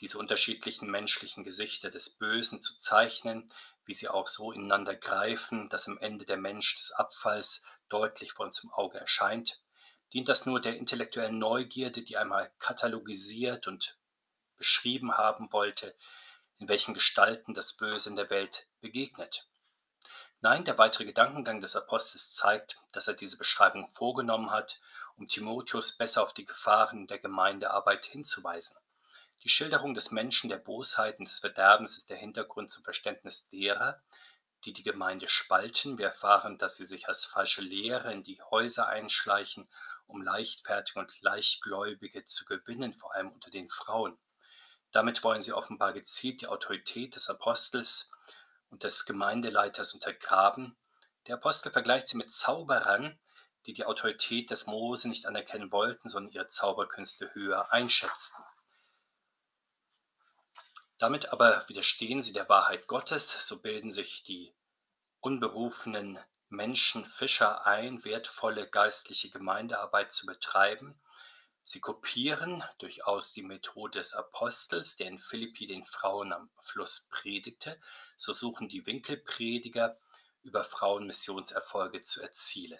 diese 0.00 0.18
unterschiedlichen 0.18 0.90
menschlichen 0.90 1.44
Gesichter 1.44 1.90
des 1.90 2.18
Bösen 2.18 2.60
zu 2.60 2.76
zeichnen, 2.76 3.50
wie 3.86 3.94
sie 3.94 4.08
auch 4.08 4.28
so 4.28 4.52
ineinander 4.52 4.94
greifen, 4.94 5.70
dass 5.70 5.88
am 5.88 5.96
Ende 5.96 6.26
der 6.26 6.36
Mensch 6.36 6.76
des 6.76 6.92
Abfalls 6.92 7.64
deutlich 7.88 8.32
vor 8.32 8.44
uns 8.44 8.62
im 8.62 8.70
Auge 8.70 8.98
erscheint? 8.98 9.62
Dient 10.12 10.28
das 10.28 10.44
nur 10.44 10.60
der 10.60 10.76
intellektuellen 10.76 11.38
Neugierde, 11.38 12.02
die 12.02 12.18
einmal 12.18 12.52
katalogisiert 12.58 13.66
und 13.66 13.96
beschrieben 14.58 15.16
haben 15.16 15.50
wollte, 15.52 15.96
in 16.58 16.68
welchen 16.68 16.94
Gestalten 16.94 17.54
das 17.54 17.76
Böse 17.76 18.10
in 18.10 18.16
der 18.16 18.30
Welt 18.30 18.66
begegnet? 18.80 19.48
Nein, 20.40 20.64
der 20.64 20.78
weitere 20.78 21.04
Gedankengang 21.04 21.60
des 21.60 21.74
Apostels 21.74 22.30
zeigt, 22.30 22.76
dass 22.92 23.08
er 23.08 23.14
diese 23.14 23.38
Beschreibung 23.38 23.88
vorgenommen 23.88 24.50
hat, 24.50 24.80
um 25.16 25.26
Timotheus 25.26 25.96
besser 25.96 26.22
auf 26.22 26.32
die 26.32 26.44
Gefahren 26.44 27.08
der 27.08 27.18
Gemeindearbeit 27.18 28.06
hinzuweisen. 28.06 28.76
Die 29.42 29.48
Schilderung 29.48 29.94
des 29.94 30.10
Menschen, 30.10 30.48
der 30.48 30.58
Bosheit 30.58 31.18
und 31.18 31.26
des 31.28 31.38
Verderbens 31.38 31.96
ist 31.96 32.10
der 32.10 32.16
Hintergrund 32.16 32.70
zum 32.70 32.84
Verständnis 32.84 33.48
derer, 33.48 34.00
die 34.64 34.72
die 34.72 34.82
Gemeinde 34.82 35.28
spalten. 35.28 35.98
Wir 35.98 36.06
erfahren, 36.06 36.58
dass 36.58 36.76
sie 36.76 36.84
sich 36.84 37.08
als 37.08 37.24
falsche 37.24 37.62
Lehrer 37.62 38.10
in 38.10 38.24
die 38.24 38.40
Häuser 38.50 38.88
einschleichen, 38.88 39.68
um 40.06 40.22
Leichtfertige 40.22 41.00
und 41.00 41.20
Leichtgläubige 41.20 42.24
zu 42.24 42.44
gewinnen, 42.44 42.92
vor 42.92 43.14
allem 43.14 43.30
unter 43.30 43.50
den 43.50 43.68
Frauen. 43.68 44.18
Damit 44.92 45.22
wollen 45.22 45.42
sie 45.42 45.52
offenbar 45.52 45.92
gezielt 45.92 46.40
die 46.40 46.46
Autorität 46.46 47.14
des 47.14 47.28
Apostels 47.28 48.10
und 48.70 48.84
des 48.84 49.04
Gemeindeleiters 49.04 49.94
untergraben. 49.94 50.76
Der 51.26 51.36
Apostel 51.36 51.70
vergleicht 51.70 52.08
sie 52.08 52.16
mit 52.16 52.32
Zauberern, 52.32 53.18
die 53.66 53.74
die 53.74 53.84
Autorität 53.84 54.50
des 54.50 54.66
Mose 54.66 55.08
nicht 55.08 55.26
anerkennen 55.26 55.72
wollten, 55.72 56.08
sondern 56.08 56.32
ihre 56.32 56.48
Zauberkünste 56.48 57.32
höher 57.34 57.70
einschätzten. 57.72 58.42
Damit 60.96 61.32
aber 61.32 61.68
widerstehen 61.68 62.22
sie 62.22 62.32
der 62.32 62.48
Wahrheit 62.48 62.86
Gottes, 62.86 63.46
so 63.46 63.60
bilden 63.60 63.92
sich 63.92 64.24
die 64.24 64.54
unberufenen 65.20 66.18
Menschen 66.48 67.04
Fischer 67.04 67.66
ein, 67.66 68.04
wertvolle 68.04 68.68
geistliche 68.68 69.28
Gemeindearbeit 69.30 70.12
zu 70.12 70.26
betreiben 70.26 70.98
Sie 71.70 71.80
kopieren 71.80 72.64
durchaus 72.78 73.32
die 73.32 73.42
Methode 73.42 73.98
des 73.98 74.14
Apostels, 74.14 74.96
der 74.96 75.08
in 75.08 75.18
Philippi 75.18 75.66
den 75.66 75.84
Frauen 75.84 76.32
am 76.32 76.48
Fluss 76.62 77.08
predigte, 77.10 77.78
so 78.16 78.32
suchen 78.32 78.70
die 78.70 78.86
Winkelprediger 78.86 79.98
über 80.42 80.64
Frauen 80.64 81.06
Missionserfolge 81.06 82.00
zu 82.00 82.22
erzielen. 82.22 82.78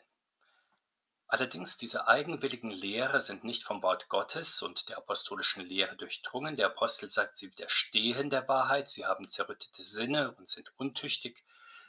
Allerdings 1.26 1.76
diese 1.76 2.09
eigenwilligen 2.09 2.71
Lehre 2.71 3.21
sind 3.21 3.45
nicht 3.45 3.62
vom 3.62 3.83
Wort 3.83 4.09
Gottes 4.09 4.62
und 4.62 4.88
der 4.88 4.97
apostolischen 4.97 5.66
Lehre 5.66 5.95
durchdrungen. 5.95 6.57
Der 6.57 6.68
Apostel 6.68 7.11
sagt, 7.11 7.37
sie 7.37 7.52
widerstehen 7.52 8.30
der 8.30 8.49
Wahrheit, 8.49 8.88
sie 8.88 9.04
haben 9.04 9.28
zerrüttete 9.28 9.83
Sinne 9.83 10.33
und 10.37 10.49
sind 10.49 10.73
untüchtig 10.78 11.45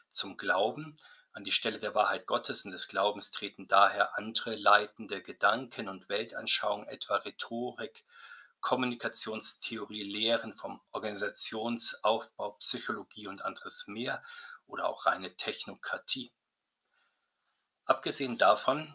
zum 0.10 0.36
Glauben. 0.36 1.00
An 1.40 1.46
die 1.46 1.54
Stelle 1.54 1.80
der 1.80 1.96
Wahrheit 1.96 2.26
Gottes 2.28 2.66
und 2.66 2.72
des 2.72 2.90
Glaubens 2.90 3.32
treten 3.32 3.70
daher 3.70 4.18
andere 4.18 4.58
leitende 4.58 5.22
Gedanken 5.22 5.88
und 5.88 6.10
Weltanschauungen, 6.10 6.90
etwa 6.90 7.16
Rhetorik, 7.16 8.04
Kommunikationstheorie, 8.60 10.04
Lehren 10.04 10.54
vom 10.54 10.82
Organisationsaufbau, 10.92 12.52
Psychologie 12.60 13.28
und 13.28 13.42
anderes 13.42 13.88
mehr 13.88 14.22
oder 14.68 14.90
auch 14.90 15.06
reine 15.06 15.34
Technokratie. 15.38 16.34
Abgesehen 17.86 18.38
davon, 18.38 18.94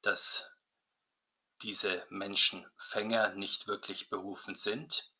dass 0.00 0.50
diese 1.62 2.04
Menschen 2.10 2.68
Fänger 2.76 3.34
nicht 3.34 3.68
wirklich 3.68 4.10
berufen 4.10 4.56
sind, 4.56 5.12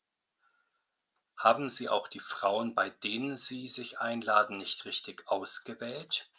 haben 1.36 1.68
Sie 1.68 1.88
auch 1.88 2.08
die 2.08 2.18
Frauen, 2.18 2.74
bei 2.74 2.90
denen 2.90 3.36
Sie 3.36 3.68
sich 3.68 4.00
einladen, 4.00 4.58
nicht 4.58 4.84
richtig 4.86 5.28
ausgewählt? 5.28 6.31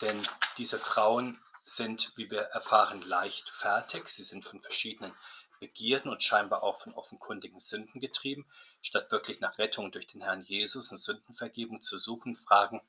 Denn 0.00 0.20
diese 0.58 0.78
Frauen 0.78 1.40
sind, 1.64 2.12
wie 2.16 2.30
wir 2.30 2.42
erfahren, 2.42 3.02
leichtfertig. 3.02 4.08
Sie 4.08 4.22
sind 4.22 4.44
von 4.44 4.60
verschiedenen 4.60 5.12
Begierden 5.60 6.10
und 6.10 6.22
scheinbar 6.22 6.62
auch 6.62 6.80
von 6.80 6.94
offenkundigen 6.94 7.58
Sünden 7.58 8.00
getrieben. 8.00 8.46
Statt 8.82 9.10
wirklich 9.10 9.40
nach 9.40 9.58
Rettung 9.58 9.92
durch 9.92 10.06
den 10.06 10.20
Herrn 10.20 10.44
Jesus 10.44 10.90
und 10.90 10.98
Sündenvergebung 10.98 11.80
zu 11.80 11.96
suchen, 11.96 12.34
fragen 12.34 12.82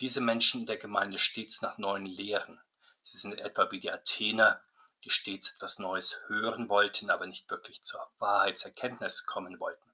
diese 0.00 0.20
Menschen 0.20 0.60
in 0.60 0.66
der 0.66 0.76
Gemeinde 0.76 1.18
stets 1.18 1.62
nach 1.62 1.78
neuen 1.78 2.06
Lehren. 2.06 2.60
Sie 3.02 3.18
sind 3.18 3.38
etwa 3.40 3.70
wie 3.70 3.80
die 3.80 3.90
Athener, 3.90 4.60
die 5.04 5.10
stets 5.10 5.54
etwas 5.54 5.78
Neues 5.78 6.22
hören 6.28 6.68
wollten, 6.68 7.10
aber 7.10 7.26
nicht 7.26 7.50
wirklich 7.50 7.82
zur 7.82 8.06
Wahrheitserkenntnis 8.18 9.26
kommen 9.26 9.60
wollten 9.60 9.84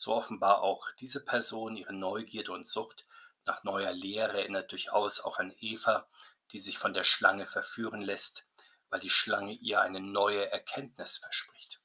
so 0.00 0.14
offenbar 0.14 0.62
auch 0.62 0.90
diese 0.98 1.22
Person 1.24 1.76
ihre 1.76 1.92
Neugierde 1.92 2.52
und 2.52 2.66
Sucht 2.66 3.04
nach 3.44 3.62
neuer 3.64 3.92
Lehre 3.92 4.40
erinnert 4.40 4.70
durchaus 4.72 5.20
auch 5.20 5.38
an 5.38 5.54
Eva, 5.60 6.08
die 6.52 6.60
sich 6.60 6.78
von 6.78 6.94
der 6.94 7.04
Schlange 7.04 7.46
verführen 7.46 8.02
lässt, 8.02 8.44
weil 8.90 9.00
die 9.00 9.10
Schlange 9.10 9.52
ihr 9.52 9.80
eine 9.80 10.00
neue 10.00 10.50
Erkenntnis 10.50 11.18
verspricht. 11.18 11.80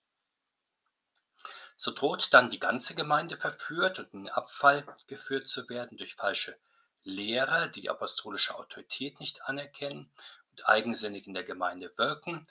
So 1.77 1.91
droht 1.91 2.33
dann 2.33 2.49
die 2.49 2.59
ganze 2.59 2.95
Gemeinde 2.95 3.37
verführt 3.37 3.99
und 3.99 4.13
in 4.13 4.29
Abfall 4.29 4.85
geführt 5.07 5.47
zu 5.47 5.69
werden 5.69 5.97
durch 5.97 6.15
falsche 6.15 6.57
Lehrer, 7.03 7.67
die 7.67 7.81
die 7.81 7.89
apostolische 7.89 8.55
Autorität 8.55 9.19
nicht 9.19 9.43
anerkennen 9.43 10.09
und 10.51 10.67
eigensinnig 10.67 11.27
in 11.27 11.33
der 11.33 11.43
Gemeinde 11.43 11.95
wirken 11.97 12.47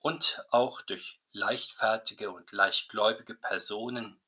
und 0.00 0.44
auch 0.50 0.82
durch 0.82 1.18
leichtfertige 1.32 2.30
und 2.30 2.52
leichtgläubige 2.52 3.34
Personen, 3.34 4.20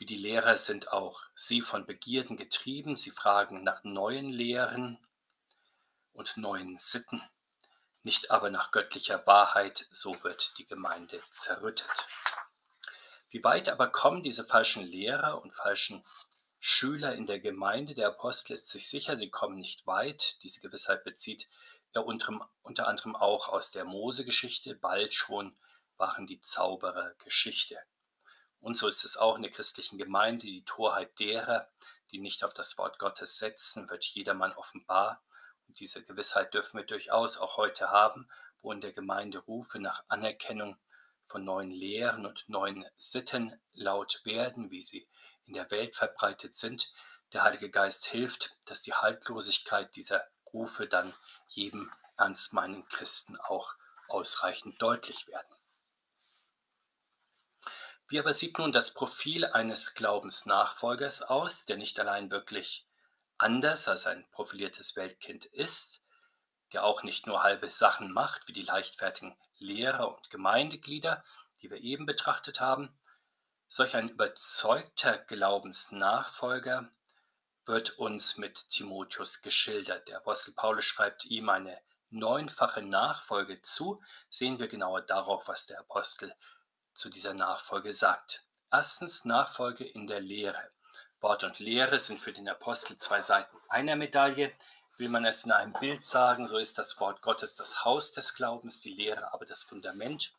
wie 0.00 0.06
die 0.06 0.16
Lehrer 0.16 0.56
sind 0.56 0.92
auch 0.92 1.20
sie 1.34 1.60
von 1.60 1.84
Begierden 1.84 2.38
getrieben. 2.38 2.96
Sie 2.96 3.10
fragen 3.10 3.62
nach 3.62 3.84
neuen 3.84 4.30
Lehren 4.32 4.98
und 6.14 6.38
neuen 6.38 6.78
Sitten, 6.78 7.22
nicht 8.02 8.30
aber 8.30 8.48
nach 8.48 8.70
göttlicher 8.70 9.26
Wahrheit. 9.26 9.86
So 9.90 10.24
wird 10.24 10.56
die 10.56 10.64
Gemeinde 10.64 11.20
zerrüttet. 11.30 12.06
Wie 13.28 13.44
weit 13.44 13.68
aber 13.68 13.88
kommen 13.88 14.22
diese 14.22 14.42
falschen 14.42 14.86
Lehrer 14.86 15.42
und 15.42 15.52
falschen 15.52 16.02
Schüler 16.58 17.14
in 17.14 17.26
der 17.26 17.38
Gemeinde? 17.38 17.94
Der 17.94 18.08
Apostel 18.08 18.54
ist 18.54 18.70
sich 18.70 18.88
sicher, 18.88 19.16
sie 19.16 19.28
kommen 19.28 19.58
nicht 19.58 19.86
weit. 19.86 20.42
Diese 20.42 20.60
Gewissheit 20.60 21.04
bezieht 21.04 21.46
er 21.92 22.06
unter, 22.06 22.48
anderem 22.88 23.16
auch 23.16 23.48
aus 23.48 23.70
der 23.70 23.84
Mose-Geschichte. 23.84 24.76
Bald 24.76 25.12
schon 25.12 25.54
waren 25.98 26.26
die 26.26 26.40
Zauberer 26.40 27.12
Geschichte. 27.22 27.78
Und 28.60 28.76
so 28.76 28.88
ist 28.88 29.04
es 29.04 29.16
auch 29.16 29.36
in 29.36 29.42
der 29.42 29.50
christlichen 29.50 29.98
Gemeinde, 29.98 30.46
die 30.46 30.64
Torheit 30.64 31.18
derer, 31.18 31.68
die 32.12 32.18
nicht 32.18 32.44
auf 32.44 32.52
das 32.52 32.76
Wort 32.78 32.98
Gottes 32.98 33.38
setzen, 33.38 33.88
wird 33.88 34.04
jedermann 34.04 34.52
offenbar. 34.52 35.22
Und 35.66 35.80
diese 35.80 36.04
Gewissheit 36.04 36.52
dürfen 36.52 36.78
wir 36.78 36.86
durchaus 36.86 37.38
auch 37.38 37.56
heute 37.56 37.90
haben, 37.90 38.28
wo 38.60 38.72
in 38.72 38.80
der 38.80 38.92
Gemeinde 38.92 39.38
Rufe 39.38 39.78
nach 39.78 40.02
Anerkennung 40.08 40.76
von 41.26 41.44
neuen 41.44 41.70
Lehren 41.70 42.26
und 42.26 42.48
neuen 42.48 42.84
Sitten 42.96 43.58
laut 43.74 44.20
werden, 44.24 44.70
wie 44.70 44.82
sie 44.82 45.08
in 45.44 45.54
der 45.54 45.70
Welt 45.70 45.96
verbreitet 45.96 46.54
sind. 46.54 46.92
Der 47.32 47.44
Heilige 47.44 47.70
Geist 47.70 48.06
hilft, 48.06 48.56
dass 48.66 48.82
die 48.82 48.94
Haltlosigkeit 48.94 49.94
dieser 49.94 50.26
Rufe 50.52 50.86
dann 50.88 51.14
jedem 51.48 51.90
ernstmeinenden 52.16 52.88
Christen 52.88 53.36
auch 53.36 53.74
ausreichend 54.08 54.82
deutlich 54.82 55.28
werden. 55.28 55.59
Wie 58.10 58.18
aber 58.18 58.32
sieht 58.32 58.58
nun 58.58 58.72
das 58.72 58.92
Profil 58.92 59.44
eines 59.44 59.94
Glaubensnachfolgers 59.94 61.22
aus, 61.22 61.64
der 61.64 61.76
nicht 61.76 62.00
allein 62.00 62.32
wirklich 62.32 62.84
anders 63.38 63.86
als 63.86 64.08
ein 64.08 64.28
profiliertes 64.32 64.96
Weltkind 64.96 65.44
ist, 65.44 66.02
der 66.72 66.82
auch 66.82 67.04
nicht 67.04 67.28
nur 67.28 67.44
halbe 67.44 67.70
Sachen 67.70 68.10
macht, 68.10 68.48
wie 68.48 68.52
die 68.52 68.64
leichtfertigen 68.64 69.36
Lehrer 69.58 70.12
und 70.12 70.28
Gemeindeglieder, 70.28 71.22
die 71.62 71.70
wir 71.70 71.78
eben 71.78 72.04
betrachtet 72.04 72.60
haben. 72.60 72.92
Solch 73.68 73.94
ein 73.94 74.08
überzeugter 74.08 75.16
Glaubensnachfolger 75.16 76.90
wird 77.64 77.96
uns 77.96 78.38
mit 78.38 78.70
Timotheus 78.70 79.40
geschildert. 79.40 80.08
Der 80.08 80.16
Apostel 80.16 80.52
Paulus 80.54 80.84
schreibt 80.84 81.26
ihm 81.26 81.48
eine 81.48 81.80
neunfache 82.08 82.82
Nachfolge 82.82 83.62
zu. 83.62 84.02
Sehen 84.28 84.58
wir 84.58 84.66
genauer 84.66 85.02
darauf, 85.02 85.46
was 85.46 85.66
der 85.66 85.78
Apostel 85.78 86.34
zu 86.94 87.08
dieser 87.08 87.34
Nachfolge 87.34 87.94
sagt. 87.94 88.44
Erstens 88.70 89.24
Nachfolge 89.24 89.84
in 89.84 90.06
der 90.06 90.20
Lehre. 90.20 90.70
Wort 91.20 91.44
und 91.44 91.58
Lehre 91.58 91.98
sind 91.98 92.20
für 92.20 92.32
den 92.32 92.48
Apostel 92.48 92.96
zwei 92.96 93.20
Seiten 93.20 93.56
einer 93.68 93.96
Medaille. 93.96 94.52
Will 94.96 95.08
man 95.08 95.24
es 95.24 95.44
in 95.44 95.52
einem 95.52 95.72
Bild 95.74 96.04
sagen, 96.04 96.46
so 96.46 96.58
ist 96.58 96.78
das 96.78 97.00
Wort 97.00 97.22
Gottes 97.22 97.56
das 97.56 97.84
Haus 97.84 98.12
des 98.12 98.34
Glaubens, 98.34 98.80
die 98.80 98.94
Lehre 98.94 99.32
aber 99.32 99.46
das 99.46 99.62
Fundament. 99.62 100.32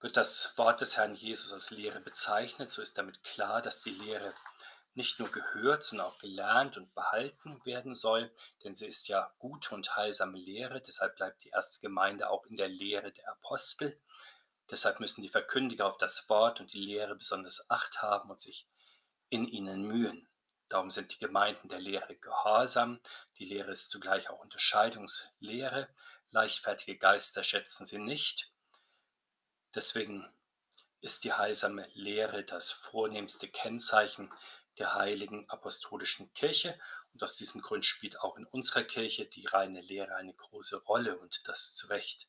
Wird 0.00 0.16
das 0.16 0.56
Wort 0.58 0.80
des 0.80 0.96
Herrn 0.96 1.14
Jesus 1.14 1.52
als 1.52 1.70
Lehre 1.70 2.00
bezeichnet, 2.00 2.70
so 2.70 2.82
ist 2.82 2.98
damit 2.98 3.24
klar, 3.24 3.62
dass 3.62 3.82
die 3.82 3.90
Lehre 3.90 4.32
nicht 4.96 5.18
nur 5.18 5.30
gehört, 5.30 5.84
sondern 5.84 6.08
auch 6.08 6.18
gelernt 6.18 6.76
und 6.76 6.94
behalten 6.94 7.60
werden 7.64 7.94
soll, 7.94 8.34
denn 8.64 8.74
sie 8.74 8.86
ist 8.86 9.08
ja 9.08 9.32
gute 9.38 9.74
und 9.74 9.96
heilsame 9.96 10.38
Lehre, 10.38 10.80
deshalb 10.80 11.16
bleibt 11.16 11.44
die 11.44 11.50
erste 11.50 11.80
Gemeinde 11.80 12.30
auch 12.30 12.44
in 12.46 12.56
der 12.56 12.68
Lehre 12.68 13.12
der 13.12 13.28
Apostel. 13.30 14.00
Deshalb 14.70 14.98
müssen 14.98 15.22
die 15.22 15.28
Verkündiger 15.28 15.86
auf 15.86 15.98
das 15.98 16.28
Wort 16.28 16.60
und 16.60 16.72
die 16.72 16.80
Lehre 16.80 17.14
besonders 17.14 17.70
Acht 17.70 18.02
haben 18.02 18.30
und 18.30 18.40
sich 18.40 18.66
in 19.28 19.46
ihnen 19.46 19.82
mühen. 19.82 20.28
Darum 20.68 20.90
sind 20.90 21.14
die 21.14 21.18
Gemeinden 21.18 21.68
der 21.68 21.78
Lehre 21.78 22.16
gehorsam. 22.16 23.00
Die 23.38 23.44
Lehre 23.44 23.70
ist 23.70 23.90
zugleich 23.90 24.28
auch 24.30 24.40
Unterscheidungslehre. 24.40 25.88
Leichtfertige 26.30 26.98
Geister 26.98 27.44
schätzen 27.44 27.84
sie 27.84 27.98
nicht. 27.98 28.52
Deswegen 29.74 30.26
ist 31.00 31.22
die 31.22 31.32
heilsame 31.32 31.86
Lehre 31.94 32.42
das 32.42 32.72
vornehmste 32.72 33.46
Kennzeichen 33.46 34.32
der 34.78 34.94
heiligen 34.94 35.48
apostolischen 35.48 36.32
Kirche. 36.34 36.78
Und 37.12 37.22
aus 37.22 37.36
diesem 37.36 37.62
Grund 37.62 37.84
spielt 37.86 38.20
auch 38.20 38.36
in 38.36 38.46
unserer 38.46 38.84
Kirche 38.84 39.26
die 39.26 39.46
reine 39.46 39.80
Lehre 39.80 40.14
eine 40.16 40.34
große 40.34 40.76
Rolle 40.84 41.18
und 41.18 41.48
das 41.48 41.74
zu 41.74 41.88
Recht. 41.88 42.28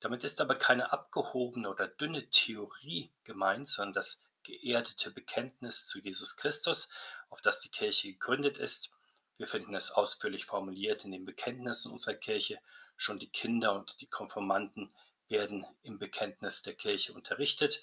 Damit 0.00 0.24
ist 0.24 0.40
aber 0.40 0.56
keine 0.56 0.92
abgehobene 0.92 1.70
oder 1.70 1.88
dünne 1.88 2.28
Theorie 2.30 3.12
gemeint, 3.24 3.68
sondern 3.68 3.94
das 3.94 4.24
geerdete 4.42 5.10
Bekenntnis 5.10 5.86
zu 5.86 6.00
Jesus 6.00 6.36
Christus, 6.36 6.90
auf 7.30 7.40
das 7.40 7.60
die 7.60 7.70
Kirche 7.70 8.12
gegründet 8.12 8.58
ist. 8.58 8.90
Wir 9.38 9.46
finden 9.46 9.74
es 9.74 9.90
ausführlich 9.90 10.46
formuliert 10.46 11.04
in 11.04 11.12
den 11.12 11.24
Bekenntnissen 11.24 11.92
unserer 11.92 12.14
Kirche. 12.14 12.60
Schon 12.96 13.18
die 13.18 13.30
Kinder 13.30 13.74
und 13.74 14.00
die 14.00 14.06
Konformanten 14.06 14.94
werden 15.28 15.66
im 15.82 15.98
Bekenntnis 15.98 16.62
der 16.62 16.74
Kirche 16.74 17.12
unterrichtet 17.12 17.82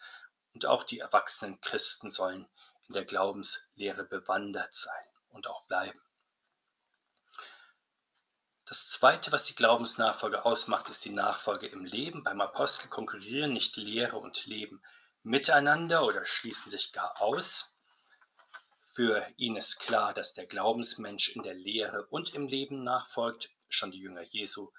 und 0.53 0.65
auch 0.65 0.83
die 0.83 0.99
erwachsenen 0.99 1.59
Christen 1.61 2.09
sollen 2.09 2.47
in 2.93 2.99
der 2.99 3.05
Glaubenslehre 3.05 4.03
bewandert 4.03 4.75
sein 4.75 5.05
und 5.29 5.47
auch 5.47 5.65
bleiben. 5.65 5.99
Das 8.65 8.89
Zweite, 8.89 9.31
was 9.31 9.45
die 9.45 9.55
Glaubensnachfolge 9.55 10.45
ausmacht, 10.45 10.89
ist 10.89 11.03
die 11.03 11.09
Nachfolge 11.09 11.65
im 11.65 11.85
Leben. 11.85 12.23
Beim 12.23 12.39
Apostel 12.39 12.89
konkurrieren 12.89 13.51
nicht 13.51 13.77
Lehre 13.77 14.17
und 14.17 14.45
Leben 14.45 14.83
miteinander 15.23 16.05
oder 16.05 16.23
schließen 16.23 16.69
sich 16.69 16.93
gar 16.93 17.19
aus. 17.19 17.79
Für 18.93 19.25
ihn 19.37 19.55
ist 19.55 19.79
klar, 19.79 20.13
dass 20.13 20.35
der 20.35 20.45
Glaubensmensch 20.45 21.29
in 21.29 21.41
der 21.41 21.55
Lehre 21.55 22.05
und 22.05 22.35
im 22.35 22.47
Leben 22.47 22.83
nachfolgt. 22.83 23.49
Schon 23.69 23.89
die 23.89 24.01
Jünger 24.01 24.21
Jesu 24.21 24.71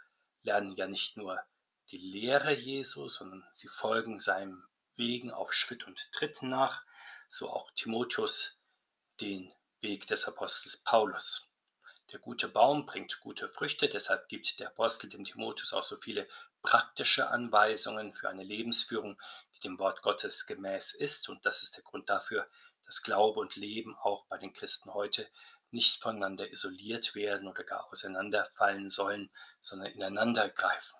lernen 0.44 0.76
ja 0.76 0.86
nicht 0.86 1.16
nur 1.16 1.42
die 1.90 1.98
Lehre 1.98 2.52
Jesu, 2.52 3.08
sondern 3.08 3.44
sie 3.50 3.66
folgen 3.66 4.20
seinem 4.20 4.64
Wegen 4.94 5.32
auf 5.32 5.52
Schritt 5.52 5.84
und 5.88 5.98
Tritt 6.12 6.42
nach 6.42 6.84
so 7.34 7.50
auch 7.50 7.70
Timotheus 7.72 8.58
den 9.20 9.52
Weg 9.80 10.06
des 10.06 10.26
Apostels 10.26 10.76
Paulus. 10.78 11.50
Der 12.12 12.20
gute 12.20 12.48
Baum 12.48 12.86
bringt 12.86 13.18
gute 13.20 13.48
Früchte, 13.48 13.88
deshalb 13.88 14.28
gibt 14.28 14.60
der 14.60 14.68
Apostel 14.68 15.08
dem 15.08 15.24
Timotheus 15.24 15.72
auch 15.72 15.82
so 15.82 15.96
viele 15.96 16.28
praktische 16.62 17.28
Anweisungen 17.28 18.12
für 18.12 18.28
eine 18.28 18.44
Lebensführung, 18.44 19.20
die 19.54 19.60
dem 19.60 19.78
Wort 19.78 20.02
Gottes 20.02 20.46
gemäß 20.46 20.94
ist. 20.94 21.28
Und 21.28 21.44
das 21.44 21.62
ist 21.62 21.76
der 21.76 21.82
Grund 21.82 22.08
dafür, 22.08 22.48
dass 22.84 23.02
Glaube 23.02 23.40
und 23.40 23.56
Leben 23.56 23.96
auch 23.96 24.26
bei 24.26 24.38
den 24.38 24.52
Christen 24.52 24.94
heute 24.94 25.28
nicht 25.70 26.00
voneinander 26.00 26.52
isoliert 26.52 27.16
werden 27.16 27.48
oder 27.48 27.64
gar 27.64 27.90
auseinanderfallen 27.90 28.90
sollen, 28.90 29.30
sondern 29.60 29.90
ineinander 29.90 30.48
greifen. 30.50 30.98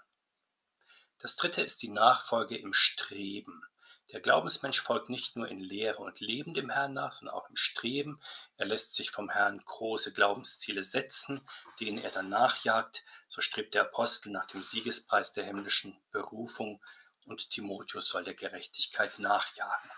Das 1.18 1.36
dritte 1.36 1.62
ist 1.62 1.80
die 1.82 1.90
Nachfolge 1.90 2.58
im 2.58 2.72
Streben. 2.72 3.62
Der 4.12 4.20
Glaubensmensch 4.20 4.82
folgt 4.82 5.08
nicht 5.08 5.34
nur 5.34 5.48
in 5.48 5.60
Lehre 5.60 6.02
und 6.02 6.20
Leben 6.20 6.52
dem 6.52 6.70
Herrn 6.70 6.92
nach, 6.92 7.12
sondern 7.12 7.36
auch 7.36 7.48
im 7.48 7.56
Streben. 7.56 8.20
Er 8.58 8.66
lässt 8.66 8.94
sich 8.94 9.10
vom 9.10 9.30
Herrn 9.30 9.62
große 9.64 10.12
Glaubensziele 10.12 10.82
setzen, 10.82 11.40
denen 11.80 11.98
er 11.98 12.10
dann 12.10 12.28
nachjagt. 12.28 13.04
So 13.28 13.40
strebt 13.40 13.74
der 13.74 13.82
Apostel 13.82 14.30
nach 14.30 14.46
dem 14.46 14.62
Siegespreis 14.62 15.32
der 15.32 15.44
himmlischen 15.44 15.98
Berufung 16.10 16.82
und 17.24 17.50
Timotheus 17.50 18.08
soll 18.08 18.24
der 18.24 18.34
Gerechtigkeit 18.34 19.18
nachjagen. 19.18 19.90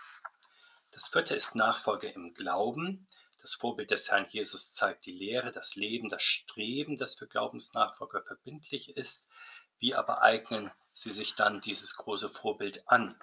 Das 0.91 1.07
vierte 1.07 1.35
ist 1.35 1.55
Nachfolge 1.55 2.07
im 2.07 2.33
Glauben. 2.33 3.07
Das 3.41 3.53
Vorbild 3.53 3.91
des 3.91 4.09
Herrn 4.09 4.25
Jesus 4.29 4.73
zeigt 4.73 5.05
die 5.05 5.11
Lehre, 5.11 5.51
das 5.51 5.75
Leben, 5.75 6.09
das 6.09 6.23
Streben, 6.23 6.97
das 6.97 7.15
für 7.15 7.27
Glaubensnachfolger 7.27 8.23
verbindlich 8.23 8.95
ist. 8.95 9.31
Wie 9.77 9.93
aber 9.93 10.23
eignen 10.23 10.71
sie 10.93 11.11
sich 11.11 11.35
dann 11.35 11.59
dieses 11.59 11.97
große 11.97 12.29
Vorbild 12.29 12.89
an? 12.89 13.19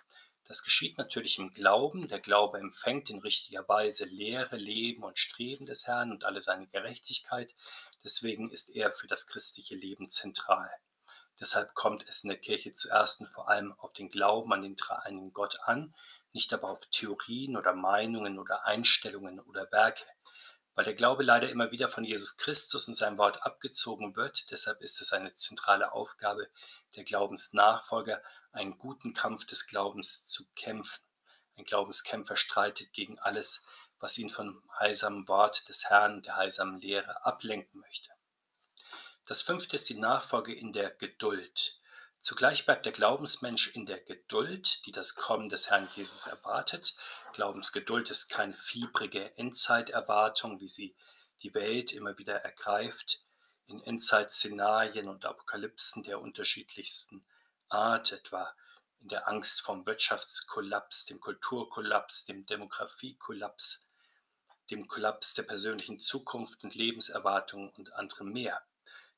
Das 0.47 0.63
geschieht 0.63 0.99
natürlich 0.99 1.39
im 1.39 1.55
Glauben. 1.55 2.07
Der 2.09 2.21
Glaube 2.21 2.59
empfängt 2.59 3.09
in 3.09 3.21
richtiger 3.21 3.67
Weise 3.67 4.05
Lehre, 4.05 4.57
Leben 4.57 5.03
und 5.03 5.19
Streben 5.19 5.65
des 5.65 5.87
Herrn 5.87 6.11
und 6.11 6.25
alle 6.25 6.41
seine 6.41 6.67
Gerechtigkeit. 6.67 7.55
Deswegen 8.03 8.51
ist 8.51 8.69
er 8.77 8.93
für 8.93 9.07
das 9.07 9.27
christliche 9.27 9.75
Leben 9.75 10.11
zentral. 10.11 10.71
Deshalb 11.41 11.75
kommt 11.75 12.07
es 12.09 12.23
in 12.23 12.31
der 12.31 12.39
Kirche 12.39 12.73
zuerst 12.73 13.21
und 13.21 13.27
vor 13.27 13.49
allem 13.49 13.73
auf 13.79 13.93
den 13.93 14.09
Glauben 14.09 14.53
an 14.53 14.63
den 14.63 14.77
dreieinigen 14.77 15.33
Gott 15.33 15.59
an, 15.65 15.95
nicht 16.33 16.53
aber 16.53 16.71
auf 16.71 16.87
Theorien 16.91 17.57
oder 17.57 17.75
Meinungen 17.75 18.39
oder 18.39 18.67
Einstellungen 18.67 19.41
oder 19.41 19.71
Werke. 19.73 20.05
Weil 20.75 20.85
der 20.85 20.95
Glaube 20.95 21.23
leider 21.23 21.49
immer 21.49 21.71
wieder 21.71 21.89
von 21.89 22.05
Jesus 22.05 22.37
Christus 22.37 22.89
und 22.89 22.95
seinem 22.95 23.19
Wort 23.19 23.43
abgezogen 23.43 24.17
wird, 24.17 24.51
deshalb 24.51 24.81
ist 24.83 25.01
es 25.01 25.13
eine 25.13 25.33
zentrale 25.33 25.93
Aufgabe 25.93 26.49
der 26.97 27.05
Glaubensnachfolger, 27.05 28.21
einen 28.55 28.79
guten 28.79 29.14
Kampf 29.14 29.45
des 29.47 29.67
Glaubens 29.67 30.25
zu 30.25 30.45
kämpfen. 30.55 31.03
Ein 31.57 31.64
Glaubenskämpfer 31.64 32.37
streitet 32.37 32.93
gegen 32.93 33.19
alles, 33.19 33.64
was 34.01 34.19
ihn 34.19 34.31
vom 34.31 34.62
heilsamen 34.79 35.29
Wort 35.29 35.69
des 35.69 35.85
Herrn 35.88 36.23
der 36.23 36.37
heilsamen 36.37 36.81
Lehre 36.81 37.25
ablenken 37.25 37.81
möchte. 37.81 38.11
Das 39.27 39.43
fünfte 39.43 39.77
ist 39.77 39.88
die 39.88 39.99
Nachfolge 39.99 40.55
in 40.55 40.73
der 40.73 40.90
Geduld. 40.90 41.81
Zugleich 42.21 42.64
bleibt 42.64 42.87
der 42.87 42.93
Glaubensmensch 42.93 43.69
in 43.69 43.87
der 43.87 44.01
Geduld, 44.01 44.85
die 44.87 44.93
das 44.93 45.14
Kommen 45.14 45.49
des 45.49 45.71
Herrn 45.71 45.88
Jesus 45.95 46.27
erwartet. 46.27 46.95
Glaubensgeduld 47.35 48.11
ist 48.11 48.29
keine 48.29 48.55
fiebrige 48.55 49.37
Endzeiterwartung, 49.37 50.61
wie 50.61 50.69
sie 50.69 50.97
die 51.43 51.55
Welt 51.55 51.93
immer 51.93 52.19
wieder 52.19 52.37
ergreift, 52.37 53.23
in 53.67 53.83
Endzeitszenarien 53.83 55.09
und 55.09 55.25
Apokalypsen 55.25 56.03
der 56.03 56.21
unterschiedlichsten 56.21 57.25
Art, 57.75 58.13
etwa 58.13 58.55
in 59.01 59.09
der 59.09 59.29
Angst 59.29 59.61
vom 59.61 59.87
Wirtschaftskollaps, 59.87 61.05
dem 61.05 61.21
Kulturkollaps, 61.21 62.25
dem 62.25 62.47
Demografiekollaps, 62.47 63.89
dem 64.71 64.89
Kollaps 64.89 65.35
der 65.35 65.43
persönlichen 65.43 66.01
Zukunft 66.01 66.65
und 66.65 66.75
Lebenserwartungen 66.75 67.69
und 67.71 67.93
anderem 67.93 68.33
mehr. 68.33 68.63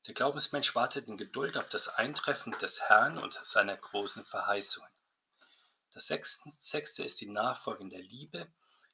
Der 0.07 0.13
Glaubensmensch 0.13 0.75
wartet 0.75 1.07
in 1.07 1.17
Geduld 1.17 1.57
auf 1.57 1.69
das 1.69 1.87
Eintreffen 1.87 2.53
des 2.59 2.81
Herrn 2.81 3.17
und 3.17 3.39
seiner 3.43 3.75
großen 3.75 4.25
Verheißungen. 4.25 4.89
Das 5.93 6.07
sechste 6.07 7.03
ist 7.03 7.21
die 7.21 7.29
Nachfolge 7.29 7.83
in 7.83 7.89
der 7.89 8.01
Liebe. 8.01 8.47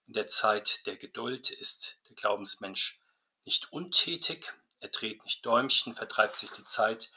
In 0.08 0.13
der 0.13 0.28
Zeit 0.28 0.86
der 0.86 0.95
Geduld 0.97 1.49
ist 1.49 1.97
der 2.08 2.15
Glaubensmensch 2.15 2.99
nicht 3.45 3.71
untätig, 3.71 4.54
er 4.80 4.89
dreht 4.89 5.23
nicht 5.23 5.45
Däumchen, 5.45 5.95
vertreibt 5.95 6.38
sich 6.38 6.52
die 6.52 6.65
Zeit 6.65 7.12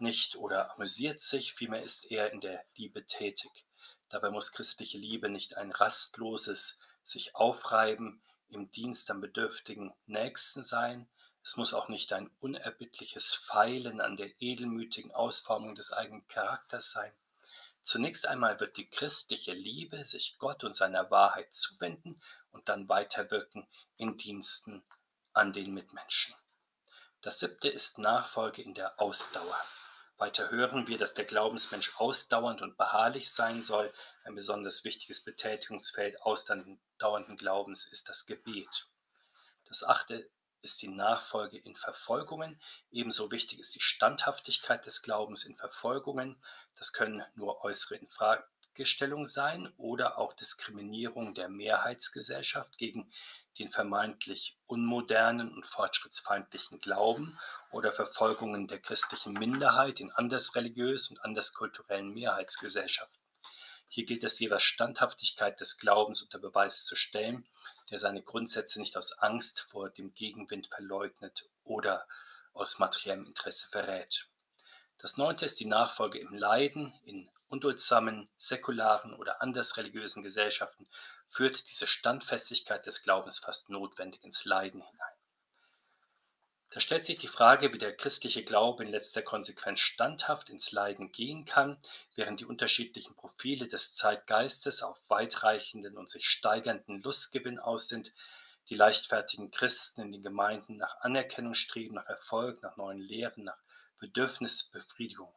nicht 0.00 0.36
oder 0.36 0.72
amüsiert 0.72 1.20
sich, 1.20 1.52
vielmehr 1.52 1.82
ist 1.82 2.10
er 2.10 2.32
in 2.32 2.40
der 2.40 2.64
Liebe 2.74 3.06
tätig. 3.06 3.50
Dabei 4.08 4.30
muss 4.30 4.52
christliche 4.52 4.98
Liebe 4.98 5.28
nicht 5.28 5.56
ein 5.56 5.72
rastloses 5.72 6.80
sich 7.02 7.34
aufreiben 7.34 8.22
im 8.48 8.70
Dienst 8.70 9.10
am 9.10 9.20
bedürftigen 9.20 9.92
Nächsten 10.06 10.62
sein. 10.62 11.08
Es 11.42 11.56
muss 11.56 11.74
auch 11.74 11.88
nicht 11.88 12.12
ein 12.12 12.30
unerbittliches 12.40 13.34
Feilen 13.34 14.00
an 14.00 14.16
der 14.16 14.30
edelmütigen 14.40 15.12
Ausformung 15.12 15.74
des 15.74 15.92
eigenen 15.92 16.26
Charakters 16.28 16.90
sein. 16.90 17.12
Zunächst 17.82 18.26
einmal 18.26 18.58
wird 18.58 18.76
die 18.78 18.90
christliche 18.90 19.52
Liebe 19.52 20.04
sich 20.04 20.38
Gott 20.38 20.64
und 20.64 20.74
seiner 20.74 21.10
Wahrheit 21.10 21.54
zuwenden 21.54 22.20
und 22.50 22.68
dann 22.68 22.88
weiterwirken 22.88 23.68
in 23.96 24.16
Diensten 24.16 24.82
an 25.32 25.52
den 25.52 25.72
Mitmenschen. 25.72 26.34
Das 27.22 27.38
siebte 27.40 27.68
ist 27.68 27.98
Nachfolge 27.98 28.62
in 28.62 28.74
der 28.74 29.00
Ausdauer. 29.00 29.56
Weiter 30.18 30.50
hören 30.50 30.88
wir, 30.88 30.96
dass 30.96 31.12
der 31.12 31.26
Glaubensmensch 31.26 31.92
ausdauernd 31.96 32.62
und 32.62 32.78
beharrlich 32.78 33.30
sein 33.30 33.60
soll. 33.60 33.92
Ein 34.24 34.34
besonders 34.34 34.84
wichtiges 34.84 35.22
Betätigungsfeld 35.22 36.22
ausdauernden 36.22 37.36
Glaubens 37.36 37.86
ist 37.86 38.08
das 38.08 38.24
Gebet. 38.24 38.88
Das 39.66 39.84
achte 39.84 40.30
ist 40.62 40.80
die 40.80 40.88
Nachfolge 40.88 41.58
in 41.58 41.76
Verfolgungen. 41.76 42.60
Ebenso 42.90 43.30
wichtig 43.30 43.58
ist 43.58 43.74
die 43.74 43.80
Standhaftigkeit 43.80 44.86
des 44.86 45.02
Glaubens 45.02 45.44
in 45.44 45.54
Verfolgungen. 45.54 46.42
Das 46.76 46.92
können 46.92 47.22
nur 47.34 47.62
äußere 47.62 47.96
Infragestellungen 47.96 49.26
sein 49.26 49.72
oder 49.76 50.18
auch 50.18 50.32
Diskriminierung 50.32 51.34
der 51.34 51.48
Mehrheitsgesellschaft 51.48 52.78
gegen 52.78 53.12
den 53.58 53.70
vermeintlich 53.70 54.58
unmodernen 54.66 55.52
und 55.52 55.64
fortschrittsfeindlichen 55.64 56.78
Glauben 56.80 57.38
oder 57.70 57.92
Verfolgungen 57.92 58.68
der 58.68 58.78
christlichen 58.78 59.32
Minderheit 59.32 60.00
in 60.00 60.12
andersreligiös 60.12 61.10
und 61.10 61.18
anderskulturellen 61.24 62.12
Mehrheitsgesellschaften. 62.12 63.22
Hier 63.88 64.04
gilt 64.04 64.24
es 64.24 64.38
jeweils 64.38 64.62
Standhaftigkeit 64.62 65.60
des 65.60 65.78
Glaubens 65.78 66.22
unter 66.22 66.38
Beweis 66.38 66.84
zu 66.84 66.96
stellen, 66.96 67.46
der 67.90 67.98
seine 67.98 68.22
Grundsätze 68.22 68.80
nicht 68.80 68.96
aus 68.96 69.12
Angst 69.18 69.60
vor 69.60 69.90
dem 69.90 70.12
Gegenwind 70.14 70.66
verleugnet 70.66 71.48
oder 71.64 72.06
aus 72.52 72.78
materiellem 72.78 73.26
Interesse 73.26 73.68
verrät. 73.68 74.28
Das 74.98 75.16
neunte 75.16 75.44
ist 75.44 75.60
die 75.60 75.66
Nachfolge 75.66 76.18
im 76.18 76.34
Leiden, 76.34 76.92
in 77.04 77.28
unduldsamen, 77.48 78.28
säkularen 78.36 79.14
oder 79.14 79.40
andersreligiösen 79.40 80.22
Gesellschaften 80.22 80.88
führt 81.28 81.68
diese 81.68 81.86
Standfestigkeit 81.86 82.86
des 82.86 83.02
Glaubens 83.02 83.38
fast 83.38 83.70
notwendig 83.70 84.24
ins 84.24 84.44
Leiden 84.44 84.80
hinein. 84.80 85.16
Da 86.70 86.80
stellt 86.80 87.06
sich 87.06 87.16
die 87.16 87.28
Frage, 87.28 87.72
wie 87.72 87.78
der 87.78 87.96
christliche 87.96 88.44
Glaube 88.44 88.84
in 88.84 88.90
letzter 88.90 89.22
Konsequenz 89.22 89.80
standhaft 89.80 90.50
ins 90.50 90.72
Leiden 90.72 91.10
gehen 91.12 91.44
kann, 91.44 91.80
während 92.16 92.40
die 92.40 92.44
unterschiedlichen 92.44 93.14
Profile 93.14 93.68
des 93.68 93.94
Zeitgeistes 93.94 94.82
auf 94.82 95.08
weitreichenden 95.08 95.96
und 95.96 96.10
sich 96.10 96.28
steigernden 96.28 97.00
Lustgewinn 97.02 97.58
aus 97.58 97.88
sind, 97.88 98.12
die 98.68 98.74
leichtfertigen 98.74 99.50
Christen 99.52 100.02
in 100.02 100.12
den 100.12 100.22
Gemeinden 100.22 100.76
nach 100.76 101.00
Anerkennung 101.00 101.54
streben, 101.54 101.94
nach 101.94 102.06
Erfolg, 102.06 102.62
nach 102.62 102.76
neuen 102.76 103.00
Lehren, 103.00 103.44
nach 103.44 103.58
Bedürfnisbefriedigung. 103.98 105.32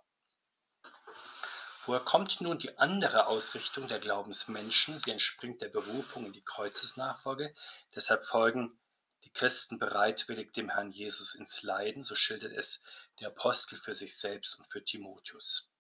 Woher 1.85 2.01
kommt 2.01 2.41
nun 2.41 2.59
die 2.59 2.77
andere 2.77 3.27
Ausrichtung 3.27 3.87
der 3.87 3.99
Glaubensmenschen? 3.99 4.97
Sie 4.97 5.11
entspringt 5.11 5.61
der 5.61 5.69
Berufung 5.69 6.25
in 6.25 6.33
die 6.33 6.43
Kreuzesnachfolge. 6.43 7.55
Deshalb 7.95 8.23
folgen 8.23 8.77
die 9.23 9.31
Christen 9.31 9.79
bereitwillig 9.79 10.53
dem 10.53 10.69
Herrn 10.69 10.91
Jesus 10.91 11.35
ins 11.35 11.63
Leiden, 11.63 12.03
so 12.03 12.15
schildert 12.15 12.53
es 12.53 12.83
der 13.19 13.29
Apostel 13.29 13.77
für 13.77 13.95
sich 13.95 14.17
selbst 14.17 14.59
und 14.59 14.67
für 14.67 14.83
Timotheus. 14.83 15.71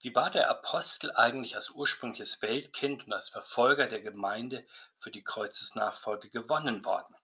Wie 0.00 0.14
war 0.14 0.30
der 0.30 0.48
Apostel 0.48 1.12
eigentlich 1.12 1.56
als 1.56 1.70
ursprüngliches 1.70 2.40
Weltkind 2.42 3.06
und 3.06 3.12
als 3.12 3.30
Verfolger 3.30 3.88
der 3.88 4.00
Gemeinde 4.00 4.66
für 4.96 5.10
die 5.10 5.24
Kreuzesnachfolge 5.24 6.30
gewonnen 6.30 6.84
worden? 6.84 7.16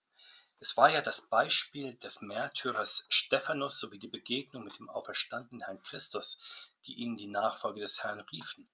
Es 0.59 0.77
war 0.77 0.89
ja 0.89 1.01
das 1.01 1.29
Beispiel 1.29 1.95
des 1.97 2.21
Märtyrers 2.23 3.07
Stephanus 3.11 3.79
sowie 3.79 3.99
die 3.99 4.09
Begegnung 4.09 4.65
mit 4.65 4.79
dem 4.79 4.89
auferstandenen 4.89 5.65
Herrn 5.65 5.81
Christus, 5.83 6.43
die 6.87 6.95
ihn 6.95 7.17
die 7.17 7.27
Nachfolge 7.27 7.81
des 7.81 8.03
Herrn 8.03 8.21
riefen. 8.21 8.69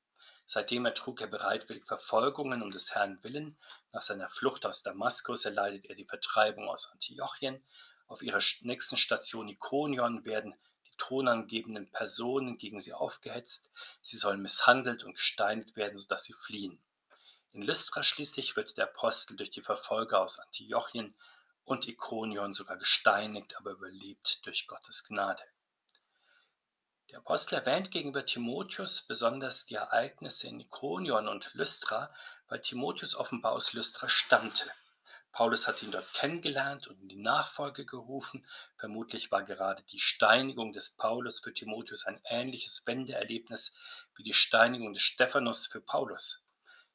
Seitdem 0.52 0.84
ertrug 0.84 1.20
er 1.20 1.28
bereitwillig 1.28 1.84
Verfolgungen 1.84 2.62
um 2.62 2.72
des 2.72 2.94
Herrn 2.94 3.22
willen. 3.22 3.56
Nach 3.92 4.02
seiner 4.02 4.28
Flucht 4.28 4.66
aus 4.66 4.82
Damaskus 4.82 5.44
erleidet 5.44 5.86
er 5.86 5.94
die 5.94 6.06
Vertreibung 6.06 6.68
aus 6.68 6.90
Antiochien. 6.90 7.64
Auf 8.08 8.22
ihrer 8.22 8.40
nächsten 8.62 8.96
Station 8.96 9.48
Ikonion 9.48 10.24
werden 10.24 10.56
die 10.86 10.96
tonangebenden 10.96 11.92
Personen 11.92 12.58
gegen 12.58 12.80
sie 12.80 12.92
aufgehetzt. 12.92 13.72
Sie 14.02 14.16
sollen 14.16 14.42
misshandelt 14.42 15.04
und 15.04 15.14
gesteinigt 15.14 15.76
werden, 15.76 15.98
sodass 15.98 16.24
sie 16.24 16.34
fliehen. 16.34 16.82
In 17.52 17.62
Lystra 17.62 18.02
schließlich 18.02 18.56
wird 18.56 18.76
der 18.76 18.86
Apostel 18.86 19.36
durch 19.36 19.50
die 19.50 19.62
Verfolger 19.62 20.20
aus 20.20 20.40
Antiochien 20.40 21.14
und 21.62 21.86
Ikonion 21.86 22.54
sogar 22.54 22.76
gesteinigt, 22.76 23.56
aber 23.56 23.70
überlebt 23.70 24.44
durch 24.44 24.66
Gottes 24.66 25.04
Gnade. 25.04 25.44
Der 27.10 27.18
Apostel 27.18 27.56
erwähnt 27.56 27.90
gegenüber 27.90 28.24
Timotheus 28.24 29.02
besonders 29.02 29.66
die 29.66 29.74
Ereignisse 29.74 30.46
in 30.46 30.60
Ikonion 30.60 31.26
und 31.26 31.50
Lystra, 31.54 32.14
weil 32.46 32.60
Timotheus 32.60 33.16
offenbar 33.16 33.50
aus 33.50 33.72
Lystra 33.72 34.08
stammte. 34.08 34.70
Paulus 35.32 35.66
hat 35.66 35.82
ihn 35.82 35.90
dort 35.90 36.12
kennengelernt 36.14 36.86
und 36.86 37.00
in 37.00 37.08
die 37.08 37.20
Nachfolge 37.20 37.84
gerufen. 37.84 38.46
Vermutlich 38.76 39.32
war 39.32 39.42
gerade 39.42 39.82
die 39.90 39.98
Steinigung 39.98 40.72
des 40.72 40.96
Paulus 40.96 41.40
für 41.40 41.52
Timotheus 41.52 42.06
ein 42.06 42.20
ähnliches 42.26 42.86
Wendeerlebnis 42.86 43.76
wie 44.14 44.22
die 44.22 44.32
Steinigung 44.32 44.92
des 44.92 45.02
Stephanus 45.02 45.66
für 45.66 45.80
Paulus. 45.80 46.44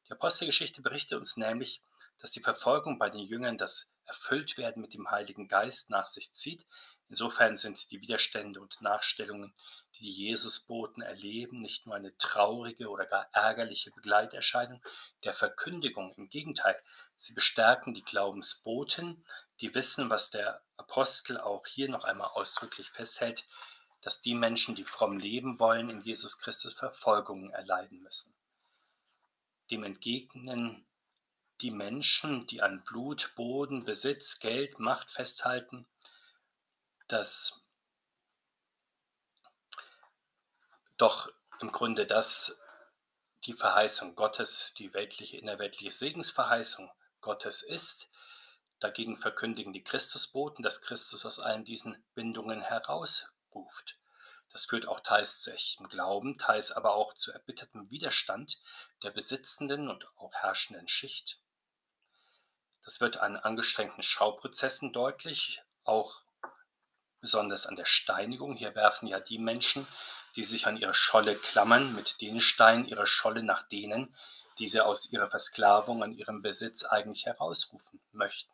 Die 0.08 0.12
Apostelgeschichte 0.12 0.80
berichtet 0.80 1.18
uns 1.18 1.36
nämlich, 1.36 1.82
dass 2.18 2.30
die 2.30 2.40
Verfolgung 2.40 2.98
bei 2.98 3.10
den 3.10 3.20
Jüngern 3.20 3.58
das 3.58 3.94
Erfülltwerden 4.06 4.80
mit 4.80 4.94
dem 4.94 5.10
Heiligen 5.10 5.46
Geist 5.46 5.90
nach 5.90 6.06
sich 6.06 6.32
zieht. 6.32 6.66
Insofern 7.08 7.56
sind 7.56 7.90
die 7.90 8.00
Widerstände 8.00 8.60
und 8.60 8.80
Nachstellungen 8.80 9.54
die 9.98 10.04
die 10.04 10.26
Jesusboten 10.26 11.02
erleben, 11.02 11.60
nicht 11.60 11.86
nur 11.86 11.94
eine 11.94 12.16
traurige 12.18 12.88
oder 12.90 13.06
gar 13.06 13.28
ärgerliche 13.32 13.90
Begleiterscheinung 13.90 14.82
der 15.24 15.34
Verkündigung. 15.34 16.12
Im 16.16 16.28
Gegenteil, 16.28 16.80
sie 17.18 17.32
bestärken 17.32 17.94
die 17.94 18.02
Glaubensboten, 18.02 19.24
die 19.60 19.74
wissen, 19.74 20.10
was 20.10 20.30
der 20.30 20.62
Apostel 20.76 21.38
auch 21.40 21.66
hier 21.66 21.88
noch 21.88 22.04
einmal 22.04 22.28
ausdrücklich 22.28 22.90
festhält, 22.90 23.46
dass 24.02 24.20
die 24.20 24.34
Menschen, 24.34 24.74
die 24.74 24.84
fromm 24.84 25.18
leben 25.18 25.58
wollen, 25.58 25.88
in 25.88 26.02
Jesus 26.02 26.38
Christus 26.38 26.74
Verfolgungen 26.74 27.50
erleiden 27.50 28.02
müssen. 28.02 28.34
Dem 29.70 29.82
entgegnen 29.82 30.86
die 31.62 31.70
Menschen, 31.70 32.46
die 32.46 32.60
an 32.60 32.84
Blut, 32.84 33.32
Boden, 33.34 33.84
Besitz, 33.84 34.40
Geld, 34.40 34.78
Macht 34.78 35.10
festhalten, 35.10 35.86
dass 37.08 37.62
doch 40.96 41.30
im 41.60 41.72
Grunde 41.72 42.06
das 42.06 42.60
die 43.44 43.52
Verheißung 43.52 44.16
Gottes, 44.16 44.74
die 44.74 44.92
weltliche, 44.92 45.36
innerweltliche 45.36 45.92
Segensverheißung 45.92 46.90
Gottes 47.20 47.62
ist. 47.62 48.10
Dagegen 48.80 49.16
verkündigen 49.16 49.72
die 49.72 49.84
Christusboten, 49.84 50.62
dass 50.62 50.82
Christus 50.82 51.24
aus 51.24 51.38
allen 51.38 51.64
diesen 51.64 52.04
Bindungen 52.14 52.60
herausruft. 52.60 53.98
Das 54.50 54.64
führt 54.64 54.88
auch 54.88 55.00
teils 55.00 55.42
zu 55.42 55.52
echtem 55.52 55.88
Glauben, 55.88 56.38
teils 56.38 56.72
aber 56.72 56.94
auch 56.94 57.14
zu 57.14 57.32
erbittertem 57.32 57.90
Widerstand 57.90 58.60
der 59.02 59.10
besitzenden 59.10 59.88
und 59.88 60.08
auch 60.16 60.32
herrschenden 60.32 60.88
Schicht. 60.88 61.40
Das 62.82 63.00
wird 63.00 63.18
an 63.18 63.36
angestrengten 63.36 64.02
Schauprozessen 64.02 64.92
deutlich, 64.92 65.62
auch 65.84 66.22
besonders 67.26 67.66
an 67.66 67.74
der 67.74 67.86
Steinigung. 67.86 68.54
Hier 68.54 68.76
werfen 68.76 69.08
ja 69.08 69.18
die 69.18 69.40
Menschen, 69.40 69.84
die 70.36 70.44
sich 70.44 70.68
an 70.68 70.76
ihre 70.76 70.94
Scholle 70.94 71.34
klammern, 71.34 71.92
mit 71.92 72.20
den 72.20 72.38
Steinen 72.38 72.84
ihrer 72.84 73.08
Scholle 73.08 73.42
nach 73.42 73.64
denen, 73.64 74.14
die 74.60 74.68
sie 74.68 74.80
aus 74.80 75.10
ihrer 75.10 75.28
Versklavung 75.28 76.04
an 76.04 76.12
ihrem 76.12 76.40
Besitz 76.40 76.84
eigentlich 76.84 77.26
herausrufen 77.26 78.00
möchten. 78.12 78.52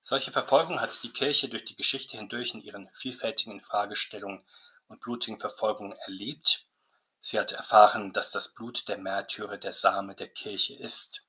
Solche 0.00 0.30
Verfolgung 0.30 0.80
hat 0.80 1.02
die 1.02 1.12
Kirche 1.12 1.48
durch 1.48 1.64
die 1.64 1.74
Geschichte 1.74 2.16
hindurch 2.16 2.54
in 2.54 2.62
ihren 2.62 2.88
vielfältigen 2.92 3.60
Fragestellungen 3.60 4.44
und 4.86 5.00
blutigen 5.00 5.40
Verfolgungen 5.40 5.98
erlebt. 6.06 6.66
Sie 7.20 7.40
hat 7.40 7.50
erfahren, 7.50 8.12
dass 8.12 8.30
das 8.30 8.54
Blut 8.54 8.86
der 8.88 8.98
Märtyrer 8.98 9.56
der 9.56 9.72
Same 9.72 10.14
der 10.14 10.28
Kirche 10.28 10.74
ist. 10.74 11.24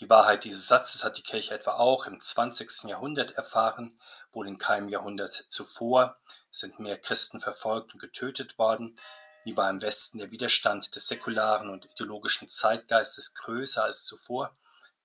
Die 0.00 0.10
Wahrheit 0.10 0.44
dieses 0.44 0.68
Satzes 0.68 1.02
hat 1.02 1.16
die 1.16 1.22
Kirche 1.22 1.54
etwa 1.54 1.76
auch 1.76 2.06
im 2.06 2.20
20. 2.20 2.90
Jahrhundert 2.90 3.32
erfahren, 3.32 3.98
wohl 4.34 4.48
in 4.48 4.58
keinem 4.58 4.88
Jahrhundert 4.88 5.46
zuvor 5.48 6.18
sind 6.50 6.78
mehr 6.78 6.98
Christen 6.98 7.40
verfolgt 7.40 7.94
und 7.94 8.00
getötet 8.00 8.58
worden. 8.58 8.98
Wie 9.44 9.56
war 9.56 9.68
im 9.70 9.82
Westen 9.82 10.18
der 10.18 10.30
Widerstand 10.30 10.94
des 10.94 11.08
säkularen 11.08 11.68
und 11.68 11.84
ideologischen 11.84 12.48
Zeitgeistes 12.48 13.34
größer 13.34 13.84
als 13.84 14.04
zuvor. 14.04 14.56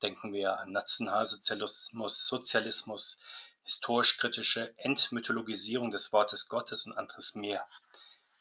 Denken 0.01 0.31
wir 0.31 0.59
an 0.59 0.71
Nationalsozialismus, 0.71 2.25
Sozialismus, 2.25 3.19
historisch-kritische 3.63 4.73
Entmythologisierung 4.77 5.91
des 5.91 6.13
Wortes 6.13 6.47
Gottes 6.47 6.85
und 6.85 6.97
anderes 6.97 7.35
mehr. 7.35 7.67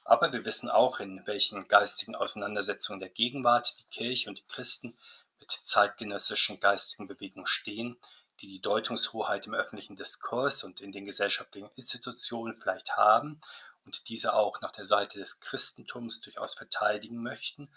Aber 0.05 0.33
wir 0.33 0.45
wissen 0.45 0.71
auch, 0.71 1.01
in 1.01 1.27
welchen 1.27 1.67
geistigen 1.69 2.15
Auseinandersetzungen 2.15 3.01
der 3.01 3.11
Gegenwart 3.11 3.75
die 3.79 3.91
Kirche 3.91 4.31
und 4.31 4.39
die 4.39 4.47
Christen 4.47 4.97
mit 5.41 5.51
zeitgenössischen 5.51 6.61
geistigen 6.61 7.09
Bewegungen 7.09 7.47
stehen 7.47 7.99
die 8.41 8.49
die 8.49 8.61
Deutungshoheit 8.61 9.47
im 9.47 9.55
öffentlichen 9.55 9.97
Diskurs 9.97 10.65
und 10.65 10.81
in 10.81 10.93
den 10.93 11.05
gesellschaftlichen 11.05 11.71
Institutionen 11.77 12.55
vielleicht 12.55 12.97
haben 12.97 13.41
und 13.85 14.09
diese 14.09 14.35
auch 14.35 14.61
nach 14.61 14.73
der 14.73 14.85
Seite 14.85 15.19
des 15.19 15.41
Christentums 15.41 16.21
durchaus 16.21 16.55
verteidigen 16.55 17.23
möchten, 17.23 17.71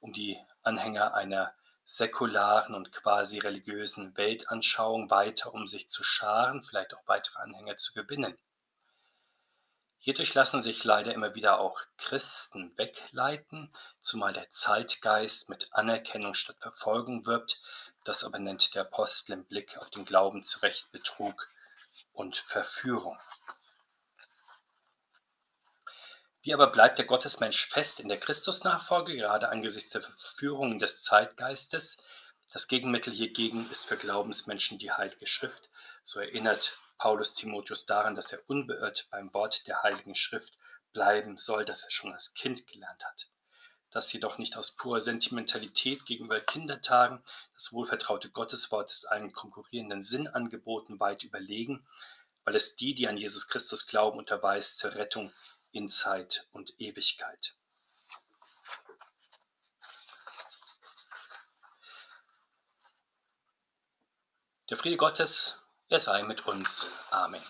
um 0.00 0.12
die 0.12 0.38
Anhänger 0.62 1.14
einer 1.14 1.52
säkularen 1.84 2.74
und 2.74 2.92
quasi 2.92 3.38
religiösen 3.38 4.16
Weltanschauung 4.16 5.10
weiter 5.10 5.52
um 5.52 5.66
sich 5.66 5.88
zu 5.88 6.04
scharen, 6.04 6.62
vielleicht 6.62 6.94
auch 6.94 7.02
weitere 7.06 7.40
Anhänger 7.40 7.76
zu 7.76 7.94
gewinnen. 7.94 8.38
Hierdurch 10.02 10.32
lassen 10.32 10.62
sich 10.62 10.82
leider 10.84 11.12
immer 11.12 11.34
wieder 11.34 11.60
auch 11.60 11.82
Christen 11.98 12.72
wegleiten, 12.78 13.70
zumal 14.00 14.32
der 14.32 14.48
Zeitgeist 14.48 15.50
mit 15.50 15.68
Anerkennung 15.72 16.32
statt 16.32 16.56
Verfolgung 16.58 17.26
wirbt. 17.26 17.60
Das 18.04 18.24
aber 18.24 18.38
nennt 18.38 18.74
der 18.74 18.82
Apostel 18.82 19.32
im 19.32 19.44
Blick 19.44 19.76
auf 19.76 19.90
den 19.90 20.04
Glauben 20.04 20.42
zu 20.42 20.60
Recht 20.60 20.90
Betrug 20.90 21.48
und 22.12 22.36
Verführung. 22.36 23.18
Wie 26.42 26.54
aber 26.54 26.68
bleibt 26.68 26.98
der 26.98 27.04
Gottesmensch 27.04 27.66
fest 27.66 28.00
in 28.00 28.08
der 28.08 28.18
Christusnachfolge, 28.18 29.14
gerade 29.14 29.50
angesichts 29.50 29.90
der 29.90 30.00
Verführungen 30.00 30.78
des 30.78 31.02
Zeitgeistes? 31.02 32.02
Das 32.50 32.66
Gegenmittel 32.66 33.12
hiergegen 33.12 33.70
ist 33.70 33.84
für 33.84 33.98
Glaubensmenschen 33.98 34.78
die 34.78 34.90
Heilige 34.90 35.26
Schrift. 35.26 35.68
So 36.02 36.18
erinnert 36.18 36.78
Paulus 36.96 37.34
Timotheus 37.34 37.84
daran, 37.84 38.16
dass 38.16 38.32
er 38.32 38.40
unbeirrt 38.48 39.06
beim 39.10 39.32
Wort 39.34 39.66
der 39.66 39.82
Heiligen 39.82 40.14
Schrift 40.14 40.56
bleiben 40.92 41.36
soll, 41.36 41.64
das 41.66 41.84
er 41.84 41.90
schon 41.90 42.12
als 42.12 42.34
Kind 42.34 42.66
gelernt 42.66 43.04
hat. 43.04 43.28
Das 43.90 44.12
jedoch 44.12 44.38
nicht 44.38 44.56
aus 44.56 44.72
purer 44.72 45.00
Sentimentalität 45.00 46.06
gegenüber 46.06 46.40
Kindertagen. 46.40 47.22
Das 47.60 47.74
wohlvertraute 47.74 48.30
Gotteswort 48.30 48.90
ist 48.90 49.04
allen 49.04 49.34
konkurrierenden 49.34 50.02
Sinnangeboten 50.02 50.98
weit 50.98 51.24
überlegen, 51.24 51.86
weil 52.44 52.56
es 52.56 52.74
die, 52.74 52.94
die 52.94 53.06
an 53.06 53.18
Jesus 53.18 53.48
Christus 53.48 53.86
glauben, 53.86 54.18
unterweist 54.18 54.78
zur 54.78 54.94
Rettung 54.94 55.30
in 55.70 55.90
Zeit 55.90 56.48
und 56.52 56.72
Ewigkeit. 56.80 57.54
Der 64.70 64.78
Friede 64.78 64.96
Gottes, 64.96 65.60
er 65.90 66.00
sei 66.00 66.22
mit 66.22 66.46
uns. 66.46 66.88
Amen. 67.10 67.44